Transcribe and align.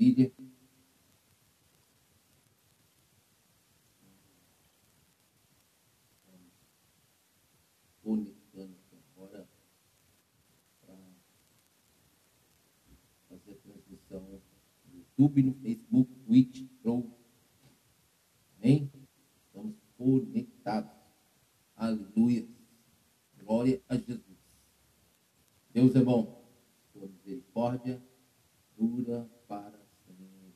Maravilha. 0.00 0.32
Conectando 8.02 8.76
aqui 8.76 8.96
agora 8.96 9.46
para 10.80 10.96
fazer 13.28 13.52
a 13.52 13.56
transmissão 13.56 14.22
no 14.86 14.96
YouTube, 14.96 15.42
no 15.42 15.54
Facebook, 15.56 16.14
Twitch, 16.24 16.66
Troll. 16.80 17.14
Amém? 18.56 18.90
Estamos 19.44 19.76
conectados. 19.98 20.90
Aleluia. 21.76 22.48
Glória 23.36 23.82
a 23.86 23.96
Jesus. 23.98 24.38
Deus 25.74 25.94
é 25.94 26.02
bom. 26.02 26.50
Sua 26.90 27.06
misericórdia 27.06 28.02
dura 28.80 29.30
para 29.46 29.78
sempre. 30.06 30.54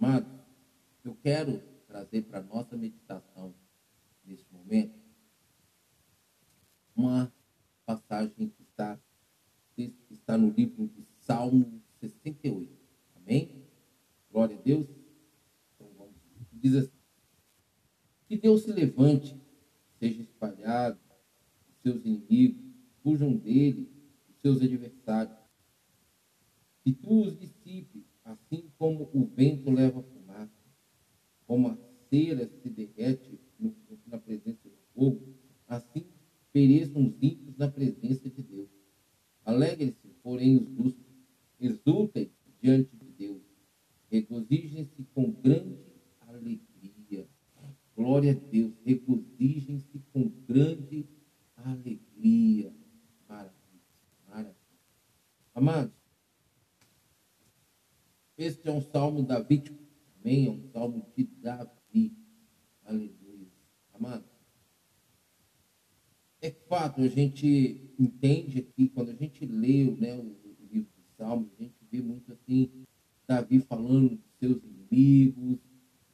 Amado, 0.00 0.44
eu 1.04 1.14
quero 1.16 1.58
trazer 1.86 2.22
para 2.22 2.40
a 2.40 2.42
nossa 2.42 2.76
meditação 2.76 3.54
neste 4.24 4.52
momento 4.52 4.98
uma 6.94 7.32
passagem 7.84 8.48
que 8.48 8.62
está, 8.62 9.00
que 9.74 9.94
está 10.10 10.36
no 10.36 10.50
livro 10.50 10.88
de 10.88 11.04
Salmo 11.20 11.80
68. 12.00 12.72
Amém? 13.14 13.64
Glória 14.30 14.56
a 14.56 14.60
Deus. 14.60 14.86
Então 15.74 15.90
vamos. 15.96 16.16
Diz 16.52 16.74
assim: 16.74 16.98
Que 18.26 18.36
Deus 18.36 18.62
se 18.62 18.72
levante, 18.72 19.40
seja 19.98 20.22
espalhado, 20.22 20.98
os 21.68 21.76
seus 21.82 22.04
inimigos 22.04 22.66
fujam 23.06 23.36
dele 23.36 23.88
os 24.28 24.36
seus 24.40 24.60
adversários. 24.60 25.36
E 26.84 26.92
tu 26.92 27.22
os 27.22 27.38
dissipe, 27.38 28.04
assim 28.24 28.70
como 28.76 29.08
o 29.12 29.24
como 31.46 31.68
a 31.68 31.76
cera 32.10 32.48
se 32.62 32.68
derrete 32.68 33.38
no, 33.58 33.74
na 34.06 34.18
presença 34.18 34.68
do 34.68 34.76
fogo, 34.94 35.34
assim 35.68 36.06
pereçam 36.52 37.06
os 37.06 37.14
ímpios 37.20 37.56
na 37.56 37.68
presença 37.68 38.28
de 38.30 38.42
Deus. 38.42 38.68
Alegrem-se, 39.44 40.08
porém, 40.22 40.56
os 40.56 40.68
justos, 40.68 41.04
exultem 41.60 42.30
diante 42.60 42.96
de 42.96 43.06
Deus, 43.10 43.42
regozijem-se 44.10 45.04
com 45.14 45.30
grande 45.30 45.78
alegria. 46.20 47.28
Glória 47.94 48.32
a 48.32 48.34
Deus, 48.34 48.72
regozijem-se 48.84 50.02
com 50.12 50.28
grande 50.46 51.06
alegria. 51.56 52.72
Amados, 55.56 55.95
este 58.36 58.68
é 58.68 58.72
um 58.72 58.80
salmo 58.80 59.22
davídico, 59.22 59.78
amém? 60.20 60.46
É 60.46 60.50
um 60.50 60.62
salmo 60.72 61.06
de 61.16 61.24
Davi. 61.24 62.16
Aleluia. 62.84 63.48
Amados, 63.92 64.36
é 66.46 66.50
fato, 66.68 67.00
a 67.00 67.08
gente 67.08 67.90
entende 67.98 68.58
aqui, 68.58 68.88
quando 68.88 69.10
a 69.10 69.14
gente 69.14 69.44
lê 69.46 69.84
né, 69.84 70.14
o, 70.14 70.36
livro 70.70 70.88
de 70.96 71.16
Salmos, 71.16 71.48
a 71.58 71.62
gente 71.62 71.74
vê 71.90 72.00
muito 72.00 72.32
assim, 72.32 72.70
Davi 73.26 73.58
falando 73.60 74.10
dos 74.10 74.34
seus 74.38 74.62
inimigos, 74.62 75.58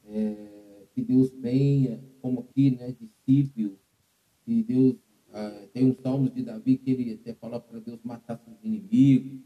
é, 0.06 0.86
que 0.94 1.02
Deus 1.02 1.30
venha, 1.32 2.02
como 2.20 2.40
aqui, 2.40 2.70
né, 2.70 2.94
discípulo, 2.98 3.78
que 4.44 4.62
Deus 4.62 4.96
ah, 5.32 5.66
tem 5.72 5.86
uns 5.86 5.98
salmos 6.00 6.32
de 6.32 6.42
Davi 6.42 6.76
que 6.76 6.90
ele 6.90 7.12
até 7.14 7.34
fala 7.34 7.58
para 7.58 7.80
Deus 7.80 7.98
matar 8.04 8.38
seus 8.38 8.56
inimigos, 8.62 9.40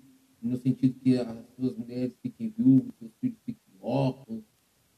no 0.46 0.56
sentido 0.56 0.98
que 1.00 1.16
as 1.18 1.44
suas 1.56 1.76
mulheres 1.76 2.16
fiquem 2.22 2.52
viúvas, 2.56 2.94
seus 2.98 3.12
filhos 3.20 3.38
fiquem 3.44 3.62
órfãos. 3.80 4.42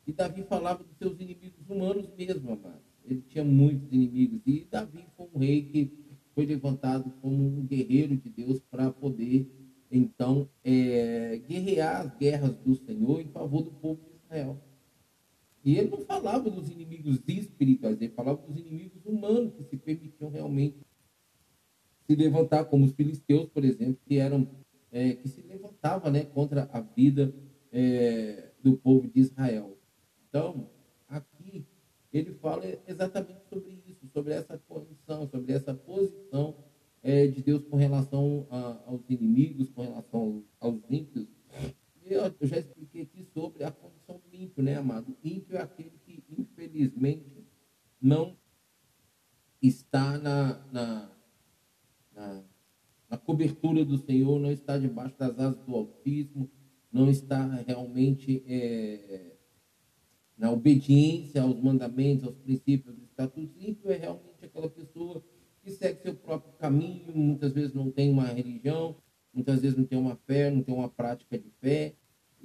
E 0.07 0.13
Davi 0.13 0.43
falava 0.43 0.83
dos 0.83 0.97
seus 0.97 1.21
inimigos 1.21 1.69
humanos 1.69 2.09
mesmo, 2.17 2.53
amado. 2.53 2.83
Ele 3.05 3.23
tinha 3.29 3.45
muitos 3.45 3.93
inimigos. 3.93 4.41
E 4.47 4.67
Davi 4.71 5.05
foi 5.17 5.29
um 5.35 5.39
rei 5.39 5.63
que 5.63 5.93
foi 6.35 6.47
levantado 6.47 7.11
como 7.21 7.45
um 7.45 7.67
guerreiro 7.67 8.17
de 8.17 8.31
Deus 8.31 8.61
para 8.71 8.91
poder, 8.91 9.51
então, 9.91 10.49
é, 10.63 11.41
guerrear 11.49 12.03
as 12.03 12.17
guerras 12.17 12.55
do 12.59 12.75
Senhor 12.75 13.21
em 13.21 13.29
favor 13.29 13.63
do 13.63 13.71
povo 13.73 14.01
de 14.03 14.17
Israel. 14.17 14.63
E 15.65 15.77
ele 15.77 15.91
não 15.91 15.99
falava 15.99 16.49
dos 16.49 16.71
inimigos 16.71 17.21
espirituais, 17.27 18.01
ele 18.01 18.13
falava 18.13 18.41
dos 18.47 18.57
inimigos 18.57 19.05
humanos 19.05 19.53
que 19.55 19.65
se 19.65 19.77
permitiam 19.77 20.31
realmente 20.31 20.77
se 22.07 22.17
levantar, 22.17 22.65
como 22.65 22.87
os 22.87 22.93
filisteus, 22.93 23.51
por 23.51 23.65
exemplo, 23.65 23.99
que 24.07 24.17
eram 24.17 24.49
é, 24.91 25.15
que 25.15 25.29
se 25.29 25.43
levantava 25.43 26.11
né, 26.11 26.25
contra 26.25 26.69
a 26.73 26.81
vida 26.81 27.35
é, 27.73 28.51
do 28.63 28.77
povo 28.77 29.09
de 29.09 29.21
Israel. 29.21 29.77
Então, 30.29 30.71
aqui 31.09 31.67
ele 32.13 32.33
fala 32.35 32.65
exatamente 32.87 33.43
sobre 33.49 33.83
isso, 33.87 34.07
sobre 34.13 34.33
essa 34.33 34.59
condição, 34.59 35.29
sobre 35.29 35.53
essa 35.53 35.75
posição 35.75 36.57
é, 37.03 37.27
de 37.27 37.43
Deus 37.43 37.65
com 37.65 37.77
relação 37.77 38.47
a, 38.51 38.83
aos 38.87 39.09
inimigos, 39.09 39.71
com 39.71 39.83
relação 39.83 40.45
aos 40.59 40.81
ímpios. 40.89 41.27
Eu, 42.05 42.35
eu 42.41 42.47
já 42.47 42.59
expliquei 42.59 43.03
aqui 43.03 43.25
sobre 43.35 43.65
a 43.65 43.71
condição 43.71 44.19
do 44.19 44.35
ímpio, 44.35 44.63
né, 44.63 44.77
amado? 44.77 45.17
O 45.23 45.29
ímpio 45.29 45.57
é 45.57 45.61
aquele 45.61 45.93
que, 46.07 46.25
infelizmente, 46.31 47.47
não 48.01 48.37
está 49.61 50.17
na, 50.19 50.65
na, 50.73 51.11
na, 52.15 52.45
na 53.09 53.17
cobertura 53.17 53.85
do 53.85 53.97
Senhor, 53.97 54.39
não 54.39 54.51
está 54.51 54.77
debaixo 54.77 55.17
das 55.19 55.39
asas 55.39 55.65
do 55.65 55.75
Altíssimo, 55.75 56.51
não 56.93 57.09
está 57.09 57.47
realmente 57.67 58.43
é, 58.47 59.37
na 60.37 60.51
obediência 60.51 61.43
aos 61.43 61.61
mandamentos, 61.61 62.25
aos 62.25 62.37
princípios, 62.37 62.95
aos 62.95 63.03
estatutos. 63.09 63.57
Ímpio 63.59 63.91
é 63.91 63.97
realmente 63.97 64.45
aquela 64.45 64.69
pessoa 64.69 65.23
que 65.63 65.71
segue 65.71 66.03
seu 66.03 66.15
próprio 66.15 66.53
caminho, 66.59 67.15
muitas 67.15 67.53
vezes 67.53 67.75
não 67.75 67.91
tem 67.91 68.11
uma 68.11 68.27
religião, 68.27 68.97
muitas 69.33 69.61
vezes 69.61 69.77
não 69.77 69.85
tem 69.85 69.99
uma 69.99 70.17
fé, 70.27 70.51
não 70.51 70.63
tem 70.63 70.75
uma 70.75 70.89
prática 70.89 71.39
de 71.39 71.51
fé, 71.61 71.95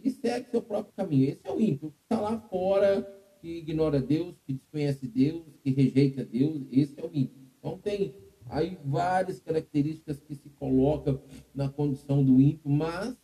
e 0.04 0.10
segue 0.10 0.50
seu 0.50 0.62
próprio 0.62 0.94
caminho. 0.96 1.30
Esse 1.30 1.42
é 1.44 1.52
o 1.52 1.62
ímpio, 1.62 1.92
que 1.92 2.04
está 2.04 2.20
lá 2.20 2.40
fora, 2.50 3.02
que 3.40 3.60
ignora 3.60 4.02
Deus, 4.02 4.36
que 4.46 4.54
desconhece 4.54 5.08
Deus, 5.08 5.44
que 5.62 5.70
rejeita 5.70 6.24
Deus, 6.24 6.66
esse 6.72 7.00
é 7.00 7.04
o 7.04 7.10
ímpio. 7.14 7.44
Então 7.60 7.78
tem 7.78 8.14
aí 8.54 8.78
várias 8.86 9.40
características 9.40 10.20
que 10.20 10.36
se 10.36 10.50
colocam 10.50 11.22
na 11.54 11.70
condição 11.70 12.24
do 12.24 12.40
ímpio, 12.40 12.70
mas 12.70 13.18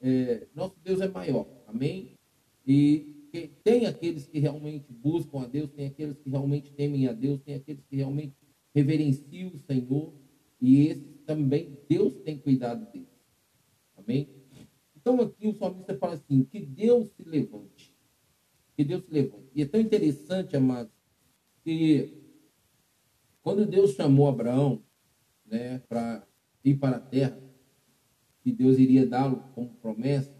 é, 0.00 0.46
nosso 0.54 0.76
Deus 0.82 1.00
é 1.00 1.08
maior, 1.08 1.46
amém? 1.66 2.12
E 2.66 3.16
tem 3.62 3.86
aqueles 3.86 4.26
que 4.26 4.38
realmente 4.38 4.92
buscam 4.92 5.40
a 5.40 5.46
Deus, 5.46 5.70
tem 5.70 5.86
aqueles 5.86 6.18
que 6.18 6.30
realmente 6.30 6.72
temem 6.72 7.06
a 7.06 7.12
Deus, 7.12 7.40
tem 7.40 7.54
aqueles 7.54 7.84
que 7.84 7.96
realmente 7.96 8.34
reverenciam 8.74 9.50
o 9.52 9.58
Senhor, 9.58 10.12
e 10.60 10.86
esses 10.86 11.20
também 11.26 11.78
Deus 11.88 12.14
tem 12.18 12.38
cuidado 12.38 12.90
deles. 12.92 13.08
Amém? 13.96 14.28
Então 14.96 15.20
aqui 15.20 15.46
o 15.48 15.54
salmista 15.54 15.96
fala 15.96 16.14
assim, 16.14 16.44
que 16.44 16.60
Deus 16.60 17.08
se 17.10 17.22
levante. 17.22 17.94
Que 18.76 18.84
Deus 18.84 19.04
se 19.04 19.12
levante. 19.12 19.48
E 19.54 19.62
é 19.62 19.66
tão 19.66 19.80
interessante, 19.80 20.56
amados, 20.56 20.92
que 21.62 22.19
quando 23.42 23.66
Deus 23.66 23.92
chamou 23.92 24.28
Abraão 24.28 24.82
né, 25.46 25.78
para 25.88 26.26
ir 26.64 26.76
para 26.76 26.96
a 26.96 27.00
terra, 27.00 27.40
que 28.42 28.52
Deus 28.52 28.78
iria 28.78 29.06
dá-lo 29.06 29.42
como 29.54 29.74
promessa, 29.76 30.34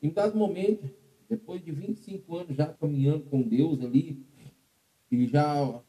em 0.00 0.08
um 0.08 0.12
dado 0.12 0.36
momento, 0.36 0.90
depois 1.28 1.64
de 1.64 1.70
25 1.70 2.36
anos 2.36 2.56
já 2.56 2.66
caminhando 2.66 3.24
com 3.24 3.42
Deus 3.42 3.80
ali, 3.80 4.26
e 5.10 5.26
já 5.26 5.82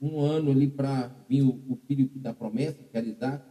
um 0.00 0.20
ano 0.20 0.50
ali 0.50 0.68
para 0.68 1.08
vir 1.28 1.42
o, 1.42 1.62
o, 1.68 1.76
filho 1.86 2.10
da 2.16 2.34
promessa, 2.34 2.82
que 2.82 2.96
era 2.96 3.06
Isaac, 3.06 3.44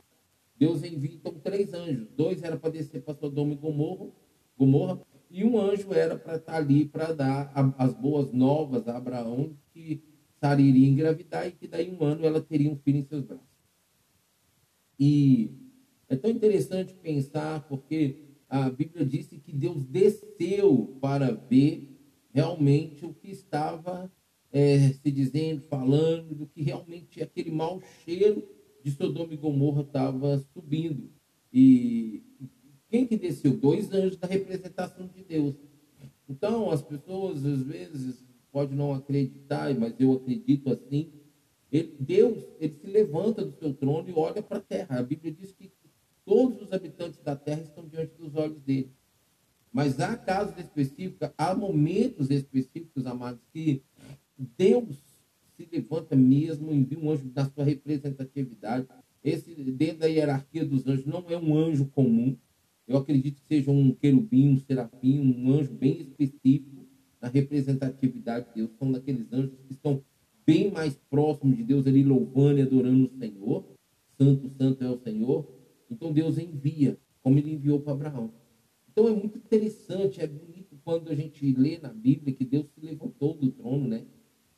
Deus 0.57 0.83
envia 0.83 1.15
então 1.15 1.33
três 1.33 1.73
anjos. 1.73 2.09
Dois 2.15 2.43
era 2.43 2.57
para 2.57 2.71
descer 2.71 3.01
para 3.01 3.15
Sodoma 3.15 3.53
e 3.53 3.55
Gomorra, 3.55 4.11
Gomorra, 4.57 5.01
e 5.31 5.43
um 5.43 5.57
anjo 5.59 5.93
era 5.93 6.17
para 6.17 6.35
estar 6.35 6.53
tá 6.53 6.57
ali 6.57 6.85
para 6.85 7.13
dar 7.13 7.51
as 7.77 7.93
boas 7.93 8.31
novas 8.33 8.87
a 8.87 8.97
Abraão 8.97 9.55
que 9.71 10.03
Sara 10.39 10.61
iria 10.61 10.87
engravidar 10.87 11.47
e 11.47 11.51
que 11.51 11.67
daí 11.67 11.89
um 11.89 12.03
ano 12.03 12.25
ela 12.25 12.41
teria 12.41 12.71
um 12.71 12.77
filho 12.77 12.99
em 12.99 13.03
seus 13.03 13.23
braços. 13.23 13.45
E 14.99 15.51
é 16.07 16.15
tão 16.15 16.29
interessante 16.29 16.93
pensar 16.93 17.67
porque 17.67 18.29
a 18.49 18.69
Bíblia 18.69 19.05
disse 19.05 19.37
que 19.37 19.51
Deus 19.51 19.85
desceu 19.85 20.97
para 20.99 21.31
ver 21.31 21.95
realmente 22.33 23.05
o 23.05 23.13
que 23.13 23.29
estava 23.29 24.11
é, 24.51 24.89
se 24.89 25.11
dizendo, 25.11 25.61
falando, 25.69 26.33
do 26.33 26.47
que 26.47 26.61
realmente 26.61 27.21
aquele 27.21 27.51
mau 27.51 27.81
cheiro 28.03 28.43
de 28.83 28.91
Sodoma 28.91 29.33
e 29.33 29.37
Gomorra 29.37 29.81
estava 29.81 30.39
subindo. 30.53 31.11
E 31.53 32.23
quem 32.89 33.05
que 33.05 33.17
desceu? 33.17 33.55
Dois 33.55 33.91
anjos 33.93 34.17
da 34.17 34.27
representação 34.27 35.07
de 35.07 35.23
Deus. 35.23 35.55
Então, 36.27 36.71
as 36.71 36.81
pessoas, 36.81 37.45
às 37.45 37.63
vezes, 37.63 38.23
podem 38.51 38.77
não 38.77 38.93
acreditar, 38.93 39.73
mas 39.75 39.93
eu 39.99 40.13
acredito 40.13 40.71
assim. 40.71 41.11
Ele, 41.71 41.95
Deus, 41.99 42.43
ele 42.59 42.73
se 42.73 42.87
levanta 42.87 43.45
do 43.45 43.51
seu 43.57 43.73
trono 43.73 44.09
e 44.09 44.13
olha 44.13 44.41
para 44.41 44.57
a 44.57 44.61
terra. 44.61 44.99
A 44.99 45.03
Bíblia 45.03 45.31
diz 45.31 45.51
que 45.51 45.71
todos 46.25 46.61
os 46.61 46.73
habitantes 46.73 47.19
da 47.19 47.35
terra 47.35 47.61
estão 47.61 47.87
diante 47.87 48.13
dos 48.15 48.35
olhos 48.35 48.59
dele. 48.61 48.91
Mas 49.71 49.99
há 49.99 50.17
casos 50.17 50.57
específicos, 50.57 51.29
há 51.37 51.55
momentos 51.55 52.31
específicos, 52.31 53.05
amados, 53.05 53.41
que 53.53 53.83
Deus 54.57 54.97
se 55.55 55.67
levanta 55.71 56.15
mesmo, 56.15 56.73
envia 56.73 56.97
um 56.97 57.11
anjo 57.11 57.31
na 57.35 57.45
sua 57.49 57.63
representatividade. 57.63 58.87
Esse, 59.23 59.53
dentro 59.53 59.99
da 59.99 60.07
hierarquia 60.07 60.65
dos 60.65 60.87
anjos, 60.87 61.05
não 61.05 61.23
é 61.29 61.37
um 61.37 61.55
anjo 61.55 61.85
comum. 61.87 62.35
Eu 62.87 62.97
acredito 62.97 63.41
que 63.41 63.47
seja 63.47 63.69
um 63.69 63.93
querubim, 63.93 64.53
um 64.53 64.57
serafim, 64.57 65.19
um 65.19 65.51
anjo 65.51 65.71
bem 65.73 65.99
específico 65.99 66.78
na 67.21 67.27
representatividade 67.27 68.47
de 68.47 68.55
Deus. 68.55 68.71
São 68.77 68.91
daqueles 68.91 69.31
anjos 69.31 69.59
que 69.67 69.73
estão 69.73 70.03
bem 70.45 70.71
mais 70.71 70.95
próximos 71.09 71.57
de 71.57 71.63
Deus 71.63 71.85
ali, 71.85 72.03
louvando 72.03 72.59
e 72.59 72.61
adorando 72.61 73.05
o 73.05 73.19
Senhor. 73.19 73.65
Santo, 74.17 74.49
santo 74.57 74.83
é 74.83 74.89
o 74.89 74.97
Senhor. 74.97 75.47
Então 75.89 76.11
Deus 76.11 76.37
envia, 76.37 76.97
como 77.21 77.37
ele 77.37 77.53
enviou 77.53 77.79
para 77.79 77.93
Abraão. 77.93 78.33
Então 78.91 79.07
é 79.07 79.11
muito 79.11 79.37
interessante, 79.37 80.21
é 80.21 80.27
bonito 80.27 80.77
quando 80.83 81.09
a 81.09 81.15
gente 81.15 81.53
lê 81.53 81.77
na 81.77 81.89
Bíblia 81.89 82.33
que 82.33 82.43
Deus 82.43 82.65
se 82.73 82.81
levantou 82.81 83.33
do 83.33 83.51
trono, 83.51 83.87
né? 83.87 84.05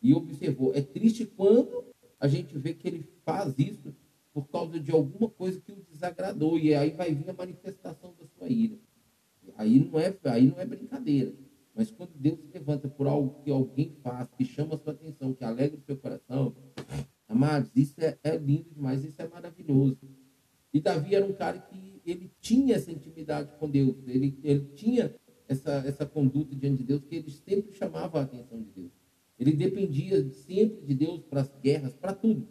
E 0.01 0.13
observou. 0.13 0.73
É 0.73 0.81
triste 0.81 1.25
quando 1.25 1.83
a 2.19 2.27
gente 2.27 2.57
vê 2.57 2.73
que 2.73 2.87
ele 2.87 3.05
faz 3.25 3.53
isso 3.59 3.93
por 4.33 4.47
causa 4.47 4.79
de 4.79 4.91
alguma 4.91 5.29
coisa 5.29 5.59
que 5.59 5.71
o 5.71 5.85
desagradou. 5.91 6.57
E 6.57 6.73
aí 6.73 6.91
vai 6.91 7.13
vir 7.13 7.29
a 7.29 7.33
manifestação 7.33 8.13
da 8.19 8.25
sua 8.27 8.49
ira. 8.49 8.77
Aí 9.57 9.79
não 9.79 9.99
é, 9.99 10.15
aí 10.25 10.47
não 10.47 10.59
é 10.59 10.65
brincadeira. 10.65 11.33
Mas 11.73 11.89
quando 11.89 12.12
Deus 12.15 12.39
se 12.39 12.47
levanta 12.53 12.88
por 12.88 13.07
algo 13.07 13.41
que 13.44 13.50
alguém 13.50 13.95
faz, 14.03 14.27
que 14.38 14.44
chama 14.44 14.75
a 14.75 14.77
sua 14.77 14.94
atenção, 14.94 15.33
que 15.33 15.44
alegra 15.44 15.77
o 15.77 15.81
seu 15.81 15.97
coração, 15.97 16.53
amados, 17.27 17.71
isso 17.75 17.95
é, 18.00 18.18
é 18.23 18.38
lindo 18.38 18.69
demais, 18.69 19.03
isso 19.03 19.21
é 19.21 19.27
maravilhoso. 19.27 19.97
E 20.73 20.79
Davi 20.79 21.15
era 21.15 21.25
um 21.25 21.33
cara 21.33 21.59
que 21.59 22.01
ele 22.06 22.31
tinha 22.39 22.75
essa 22.75 22.91
intimidade 22.91 23.51
com 23.57 23.69
Deus, 23.69 23.95
ele, 24.07 24.38
ele 24.44 24.65
tinha 24.75 25.15
essa, 25.47 25.71
essa 25.85 26.06
conduta 26.06 26.56
diante 26.56 26.77
de 26.77 26.83
Deus, 26.83 27.03
que 27.03 27.15
ele 27.15 27.31
sempre 27.31 27.73
chamava 27.73 28.19
a 28.19 28.23
atenção 28.23 28.62
de 28.62 28.71
Deus. 28.71 28.91
Ele 29.38 29.53
dependia 29.53 30.29
sempre 30.29 30.85
de 30.85 30.94
Deus 30.94 31.23
para 31.23 31.41
as 31.41 31.51
guerras, 31.62 31.94
para 31.95 32.13
tudo. 32.13 32.47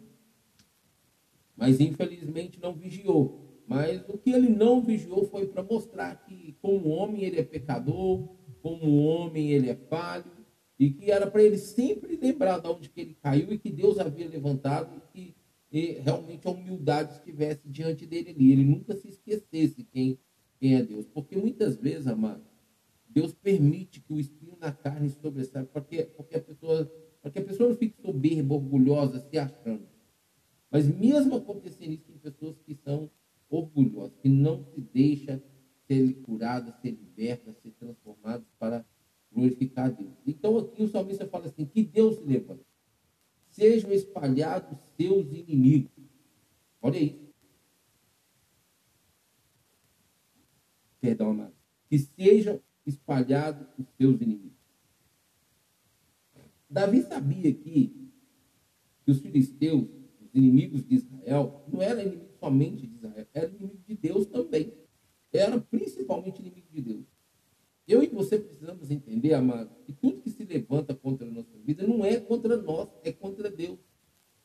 Mas 1.55 1.79
infelizmente 1.79 2.59
não 2.59 2.73
vigiou. 2.73 3.63
Mas 3.65 4.03
o 4.09 4.17
que 4.17 4.31
ele 4.31 4.49
não 4.49 4.81
vigiou 4.81 5.25
foi 5.25 5.47
para 5.47 5.63
mostrar 5.63 6.25
que, 6.25 6.57
como 6.61 6.89
homem, 6.89 7.23
ele 7.23 7.39
é 7.39 7.43
pecador, 7.43 8.27
como 8.61 9.03
homem, 9.03 9.51
ele 9.51 9.69
é 9.69 9.75
falho, 9.75 10.31
e 10.77 10.89
que 10.89 11.11
era 11.11 11.29
para 11.29 11.43
ele 11.43 11.57
sempre 11.57 12.15
lembrar 12.15 12.59
de 12.59 12.67
onde 12.67 12.89
que 12.89 13.01
ele 13.01 13.13
caiu 13.21 13.53
e 13.53 13.57
que 13.59 13.69
Deus 13.69 13.99
havia 13.99 14.27
levantado 14.27 15.01
e 15.13 15.35
que 15.69 15.91
realmente 15.99 16.47
a 16.47 16.51
humildade 16.51 17.13
estivesse 17.13 17.69
diante 17.69 18.05
dele 18.05 18.31
ali. 18.31 18.51
Ele 18.51 18.65
nunca 18.65 18.95
se 18.95 19.07
esquecesse 19.07 19.83
quem, 19.83 20.19
quem 20.59 20.75
é 20.75 20.83
Deus. 20.83 21.05
Porque 21.05 21.37
muitas 21.37 21.77
vezes, 21.77 22.07
amado, 22.07 22.43
Deus 23.07 23.33
permite 23.33 23.99
que 23.99 24.11
o 24.11 24.19
espinho 24.19 24.57
na 24.59 24.71
carne 24.71 25.09
sobressaia, 25.09 25.65
porque, 25.65 26.03
porque, 26.03 26.37
a 26.37 26.41
pessoa, 26.41 26.91
porque 27.21 27.39
a 27.39 27.43
pessoa 27.43 27.69
não 27.69 27.75
fique 27.77 28.01
soberba, 28.01 28.55
orgulhosa, 28.55 29.19
se 29.19 29.37
achando. 29.37 29.87
Mas 30.69 30.87
mesmo 30.87 31.35
acontecendo 31.35 31.91
isso, 31.91 32.03
tem 32.03 32.17
pessoas 32.17 32.57
que 32.65 32.73
são 32.73 33.09
orgulhosas, 33.49 34.17
que 34.21 34.29
não 34.29 34.63
se 34.63 34.81
deixam 34.81 35.41
ser 35.91 36.13
curadas, 36.21 36.73
ser 36.81 36.91
libertas, 36.91 37.57
ser 37.61 37.71
transformadas 37.71 38.47
para 38.57 38.85
glorificar 39.31 39.87
a 39.87 39.89
Deus. 39.89 40.13
Então 40.25 40.57
aqui 40.57 40.83
o 40.83 40.87
salmista 40.87 41.27
fala 41.27 41.47
assim, 41.47 41.65
que 41.65 41.83
Deus 41.83 42.17
se 42.17 42.23
levanta 42.23 42.71
sejam 43.51 43.91
espalhados 43.91 44.77
seus 44.97 45.27
inimigos. 45.31 45.91
Olha 46.81 46.97
isso. 46.97 47.31
Perdão, 50.99 51.31
amado. 51.31 51.53
Que 51.89 51.99
sejam 51.99 52.61
espalhados 52.85 53.67
os 53.77 53.85
seus 53.97 54.21
inimigos. 54.21 54.57
Davi 56.69 57.01
sabia 57.01 57.53
que, 57.53 58.09
que 59.03 59.11
os 59.11 59.19
filisteus, 59.19 59.89
os 60.21 60.33
inimigos 60.33 60.83
de 60.85 60.95
Israel, 60.95 61.65
não 61.67 61.81
eram 61.81 62.01
inimigos 62.01 62.37
somente 62.39 62.87
de 62.87 62.95
Israel, 62.95 63.27
eram 63.33 63.49
inimigos 63.55 63.85
de 63.85 63.95
Deus 63.95 64.25
também. 64.27 64.73
Eram 65.33 65.61
principalmente 65.61 66.39
inimigos 66.39 66.71
de 66.71 66.81
Deus. 66.81 67.05
Eu 67.87 68.03
e 68.03 68.07
você 68.07 68.39
precisamos 68.39 68.91
entender, 68.91 69.33
amado, 69.33 69.69
que 69.85 69.93
tudo 69.93 70.21
que 70.21 70.29
se 70.29 70.43
levanta 70.45 70.93
contra 70.93 71.27
a 71.27 71.31
nossa 71.31 71.57
vida 71.59 71.85
não 71.85 72.05
é 72.05 72.19
contra 72.19 72.55
nós, 72.57 72.89
é 73.03 73.11
contra 73.11 73.49
Deus. 73.49 73.79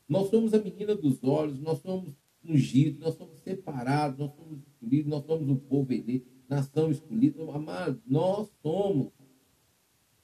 Nós 0.07 0.29
somos 0.29 0.53
a 0.53 0.61
menina 0.61 0.95
dos 0.95 1.23
olhos, 1.23 1.59
nós 1.59 1.79
somos 1.79 2.13
ungidos, 2.43 2.99
nós 2.99 3.15
somos 3.15 3.39
separados, 3.39 4.19
nós 4.19 4.33
somos 4.35 4.59
escolhidos, 4.59 5.09
nós 5.09 5.25
somos 5.25 5.49
o 5.49 5.55
povo 5.55 5.93
eleito, 5.93 6.27
nação 6.47 6.89
escolhida. 6.89 7.41
Amado, 7.51 8.01
nós 8.05 8.49
somos 8.61 9.11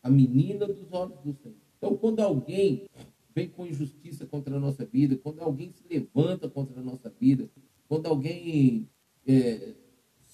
a 0.02 0.10
menina 0.10 0.68
dos 0.68 0.92
olhos 0.92 1.20
do 1.20 1.34
Senhor. 1.34 1.58
Então, 1.78 1.98
quando 1.98 2.20
alguém 2.22 2.88
vem 3.36 3.50
com 3.50 3.66
injustiça 3.66 4.26
contra 4.26 4.56
a 4.56 4.60
nossa 4.60 4.86
vida, 4.86 5.18
quando 5.18 5.42
alguém 5.42 5.72
se 5.72 5.84
levanta 5.90 6.50
contra 6.50 6.80
a 6.80 6.84
nossa 6.84 7.10
vida, 7.10 7.50
quando 7.88 8.06
alguém 8.08 8.90
é, 9.26 9.74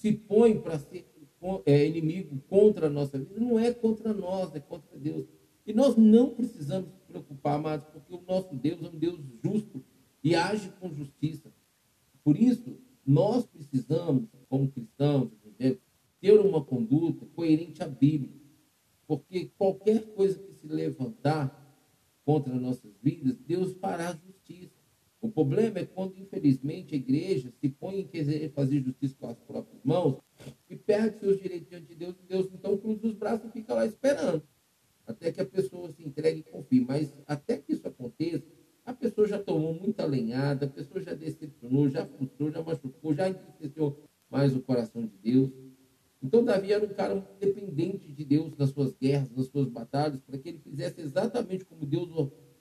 se 0.00 0.12
põe 0.12 0.58
para 0.58 0.78
ser 0.78 1.06
é, 1.66 1.86
inimigo 1.86 2.40
contra 2.48 2.86
a 2.86 2.90
nossa 2.90 3.18
vida, 3.18 3.38
não 3.38 3.58
é 3.58 3.72
contra 3.72 4.14
nós, 4.14 4.54
é 4.54 4.60
contra 4.60 4.98
Deus. 4.98 5.26
E 5.66 5.74
nós 5.74 5.94
não 5.94 6.30
precisamos 6.30 6.88
nos 6.90 7.02
preocupar, 7.02 7.56
amados, 7.56 7.86
porque 7.92 8.14
o 8.14 8.22
nosso 8.26 8.54
Deus 8.54 8.82
é 8.82 8.88
um 8.88 8.98
Deus 8.98 9.20
justo 9.44 9.84
e 10.24 10.34
age 10.34 10.72
com 10.80 10.90
justiça. 10.94 11.52
Por 12.24 12.38
isso, 12.38 12.78
nós 13.06 13.44
precisamos, 13.44 14.24
como 14.48 14.70
cristãos, 14.70 15.28
ter 16.18 16.40
uma 16.40 16.64
conduta 16.64 17.26
coerente 17.34 17.82
à 17.82 17.86
Bíblia. 17.86 18.40
Porque 19.06 19.50
qualquer 19.58 20.06
coisa 20.14 20.38
que 20.38 20.54
se 20.54 20.66
levantar 20.66 21.56
contra 22.24 22.54
nossas 22.54 22.92
vidas, 23.02 23.36
Deus 23.46 23.74
fará. 23.74 24.18
O 25.20 25.28
problema 25.30 25.78
é 25.78 25.84
quando, 25.84 26.16
infelizmente, 26.16 26.94
a 26.94 26.98
igreja 26.98 27.52
se 27.60 27.68
põe 27.68 28.00
em 28.00 28.06
querer 28.06 28.50
fazer 28.52 28.80
justiça 28.80 29.14
com 29.20 29.28
as 29.28 29.38
próprias 29.38 29.82
mãos 29.84 30.16
e 30.68 30.74
perde 30.74 31.18
seus 31.18 31.38
direitos 31.38 31.68
diante 31.68 31.86
de 31.88 31.94
Deus, 31.94 32.14
Deus 32.26 32.48
então 32.54 32.76
cruza 32.78 33.06
os 33.06 33.14
braços 33.14 33.46
e 33.50 33.52
fica 33.52 33.74
lá 33.74 33.84
esperando. 33.84 34.42
Até 35.06 35.30
que 35.30 35.40
a 35.40 35.44
pessoa 35.44 35.90
se 35.90 36.02
entregue 36.02 36.40
e 36.40 36.42
confie. 36.42 36.80
Mas 36.80 37.12
até 37.26 37.58
que 37.58 37.72
isso 37.72 37.86
aconteça, 37.86 38.46
a 38.84 38.94
pessoa 38.94 39.26
já 39.26 39.38
tomou 39.38 39.74
muita 39.74 40.06
lenhada, 40.06 40.64
a 40.66 40.68
pessoa 40.68 41.02
já 41.02 41.12
decepcionou, 41.12 41.90
já 41.90 42.06
frustrou, 42.06 42.50
já 42.50 42.62
machucou, 42.62 43.12
já 43.12 43.28
entristeceu 43.28 43.98
mais 44.30 44.56
o 44.56 44.60
coração 44.60 45.02
de 45.02 45.16
Deus. 45.18 45.50
Então 46.22 46.44
Davi 46.44 46.72
era 46.72 46.84
um 46.84 46.94
cara 46.94 47.14
muito 47.14 47.38
dependente 47.38 48.10
de 48.12 48.24
Deus 48.24 48.56
nas 48.56 48.70
suas 48.70 48.94
guerras, 48.94 49.30
nas 49.30 49.46
suas 49.46 49.68
batalhas, 49.68 50.20
para 50.22 50.38
que 50.38 50.48
ele 50.48 50.58
fizesse 50.58 51.00
exatamente 51.00 51.64
como 51.64 51.84
Deus 51.84 52.08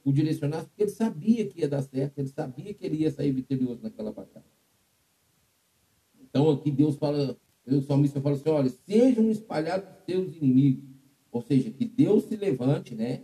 o, 0.10 0.13
direcionasse, 0.13 0.68
porque 0.68 0.84
ele 0.84 0.92
sabia 0.92 1.46
que 1.46 1.62
ia 1.62 1.68
dar 1.68 1.82
certo, 1.82 2.18
ele 2.18 2.28
sabia 2.28 2.74
que 2.74 2.86
ele 2.86 2.98
ia 2.98 3.12
sair 3.12 3.32
vitorioso 3.32 3.82
naquela 3.82 4.12
batalha. 4.12 4.46
Então 6.22 6.50
aqui 6.50 6.72
Deus 6.72 6.96
fala 6.96 7.38
o 7.75 7.82
salmista 7.82 8.22
fala 8.22 8.36
assim: 8.36 8.50
olha, 8.50 8.70
sejam 8.70 9.30
espalhados 9.30 9.89
seus 10.06 10.36
inimigos. 10.36 10.89
Ou 11.32 11.42
seja, 11.42 11.70
que 11.70 11.86
Deus 11.86 12.24
se 12.25 12.36
levante, 12.36 12.96
né? 12.96 13.24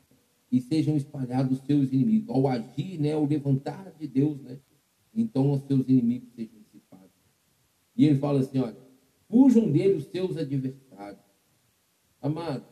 E 0.52 0.62
sejam 0.62 0.96
espalhados 0.96 1.60
os 1.60 1.66
seus 1.66 1.92
inimigos. 1.92 2.30
Ao 2.30 2.48
agir, 2.48 3.00
né? 3.00 3.14
Ao 3.14 3.26
levantar 3.26 3.92
de 4.00 4.08
Deus, 4.08 4.40
né? 4.42 4.60
Então 5.14 5.52
os 5.52 5.64
seus 5.64 5.88
inimigos 5.88 6.30
sejam 6.36 6.60
dissipados. 6.60 7.10
E 7.96 8.06
ele 8.06 8.20
fala 8.20 8.40
assim: 8.40 8.60
olha, 8.60 8.78
fujam 9.28 9.72
dele 9.72 9.96
os 9.96 10.06
seus 10.06 10.38
adversários. 10.38 11.24
Amado, 12.22 12.66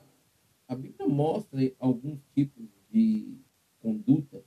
a 0.67 0.75
Bíblia 0.75 1.07
mostra 1.07 1.59
alguns 1.79 2.19
tipos 2.33 2.67
de 2.91 3.37
conduta 3.83 4.41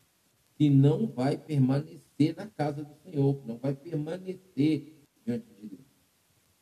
que 0.56 0.70
não 0.70 1.06
vai 1.06 1.36
permanecer 1.36 2.34
na 2.34 2.46
casa 2.46 2.82
do 2.82 2.94
Senhor, 2.96 3.36
que 3.36 3.46
não 3.46 3.58
vai 3.58 3.74
permanecer 3.74 4.94
diante 5.24 5.46
de 5.60 5.68
Deus. 5.68 5.86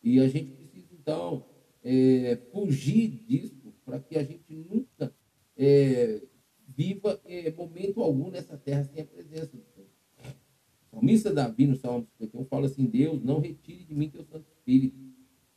E 0.02 0.20
a 0.20 0.28
gente 0.28 0.50
precisa, 0.50 0.88
então, 0.92 1.46
é, 1.82 2.36
fugir 2.52 3.08
disso 3.08 3.72
para 3.84 4.00
que 4.00 4.18
a 4.18 4.24
gente 4.24 4.52
nunca 4.52 5.14
é, 5.56 6.20
viva 6.66 7.20
é, 7.24 7.52
momento 7.52 8.02
algum 8.02 8.30
nessa 8.30 8.58
terra 8.58 8.84
sem 8.84 9.00
a 9.00 9.06
presença 9.06 9.56
do 9.56 9.64
Senhor. 9.74 9.88
O 10.90 10.96
salmista 10.96 11.32
Davi, 11.32 11.66
no 11.66 11.76
Salmo 11.76 12.06
51, 12.18 12.44
fala 12.46 12.66
assim: 12.66 12.86
Deus, 12.86 13.22
não 13.22 13.38
retire 13.38 13.84
de 13.84 13.94
mim 13.94 14.10
teu 14.10 14.24
Santo 14.24 14.48
Espírito. 14.48 14.98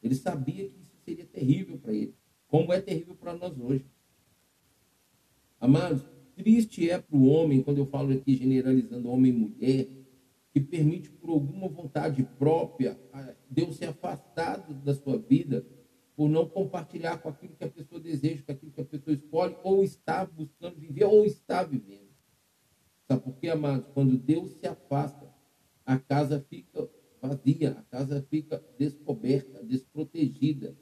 Ele 0.04 0.16
sabia 0.16 0.70
que 0.70 0.80
isso 0.80 0.96
seria 1.04 1.26
terrível 1.26 1.78
para 1.80 1.94
ele, 1.94 2.14
como 2.48 2.72
é 2.72 2.80
terrível 2.80 3.16
para 3.16 3.34
nós 3.34 3.58
hoje. 3.60 3.86
Amados, 5.60 6.04
triste 6.38 6.90
é 6.90 7.00
para 7.00 7.18
o 7.18 7.28
homem, 7.28 7.64
quando 7.64 7.80
eu 7.80 7.86
falo 7.88 8.14
aqui 8.14 8.36
generalizando 8.36 9.10
homem 9.10 9.32
e 9.32 9.36
mulher, 9.36 9.88
que 10.54 10.60
permite 10.62 11.10
por 11.10 11.30
alguma 11.30 11.68
vontade 11.68 12.24
própria 12.38 12.98
Deus 13.50 13.78
ser 13.78 13.86
afastado 13.86 14.74
da 14.74 14.94
sua 14.94 15.18
vida 15.18 15.66
por 16.16 16.30
não 16.30 16.48
compartilhar 16.48 17.20
com 17.20 17.30
aquilo 17.30 17.56
que 17.56 17.64
a 17.64 17.70
pessoa 17.70 18.02
deseja, 18.02 18.42
com 18.44 18.52
aquilo 18.52 18.72
que 18.72 18.82
a 18.82 18.86
pessoa 18.86 19.14
escolhe, 19.14 19.56
ou 19.64 19.84
está 19.84 20.26
buscando 20.26 20.76
viver, 20.80 21.06
ou 21.06 21.26
está 21.26 21.64
vivendo. 21.64 22.08
Sabe 23.08 23.22
por 23.22 23.36
quê, 23.38 23.50
amados? 23.50 23.88
Quando 23.94 24.18
Deus 24.18 24.52
se 24.54 24.66
afasta, 24.68 25.32
a 25.86 25.98
casa 26.00 26.44
fica 26.50 26.90
vazia, 27.22 27.72
a 27.72 27.84
casa 27.84 28.26
fica 28.30 28.64
descoberta, 28.80 29.64
desprotegida, 29.64 30.76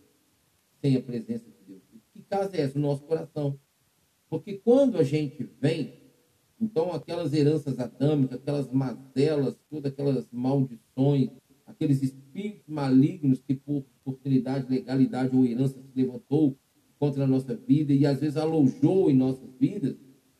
sem 0.82 0.96
a 0.96 1.02
presença 1.02 1.50
de 1.50 1.64
Deus. 1.68 1.82
Que 2.14 2.22
casa 2.24 2.56
é 2.56 2.62
essa? 2.62 2.78
O 2.78 2.82
nosso 2.82 3.04
coração. 3.04 3.60
Porque 4.36 4.60
quando 4.66 4.98
a 4.98 5.04
gente 5.04 5.50
vem, 5.62 5.94
então 6.60 6.92
aquelas 6.92 7.32
heranças 7.32 7.80
adâmicas, 7.80 8.38
aquelas 8.38 8.70
mazelas, 8.70 9.58
todas 9.70 9.94
aquelas 9.94 10.28
maldições, 10.30 11.30
aqueles 11.66 12.04
espíritos 12.04 12.68
malignos 12.68 13.42
que 13.42 13.56
por 13.56 13.86
oportunidade, 14.06 14.70
legalidade 14.70 15.34
ou 15.34 15.46
herança 15.46 15.82
se 15.82 15.90
levantou 15.96 16.58
contra 17.00 17.24
a 17.24 17.28
nossa 17.28 17.56
vida 17.56 17.94
e 17.94 18.06
às 18.06 18.20
vezes 18.20 18.36
alojou 18.36 19.10
em 19.10 19.16
nossas 19.16 19.50
vidas. 19.58 19.96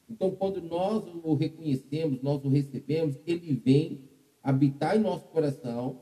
Então, 0.10 0.30
quando 0.32 0.62
nós 0.62 1.06
o 1.24 1.34
reconhecemos, 1.34 2.22
nós 2.22 2.44
o 2.44 2.50
recebemos, 2.50 3.18
ele 3.26 3.54
vem 3.54 4.10
habitar 4.44 4.98
em 4.98 5.02
nosso 5.02 5.26
coração, 5.30 6.02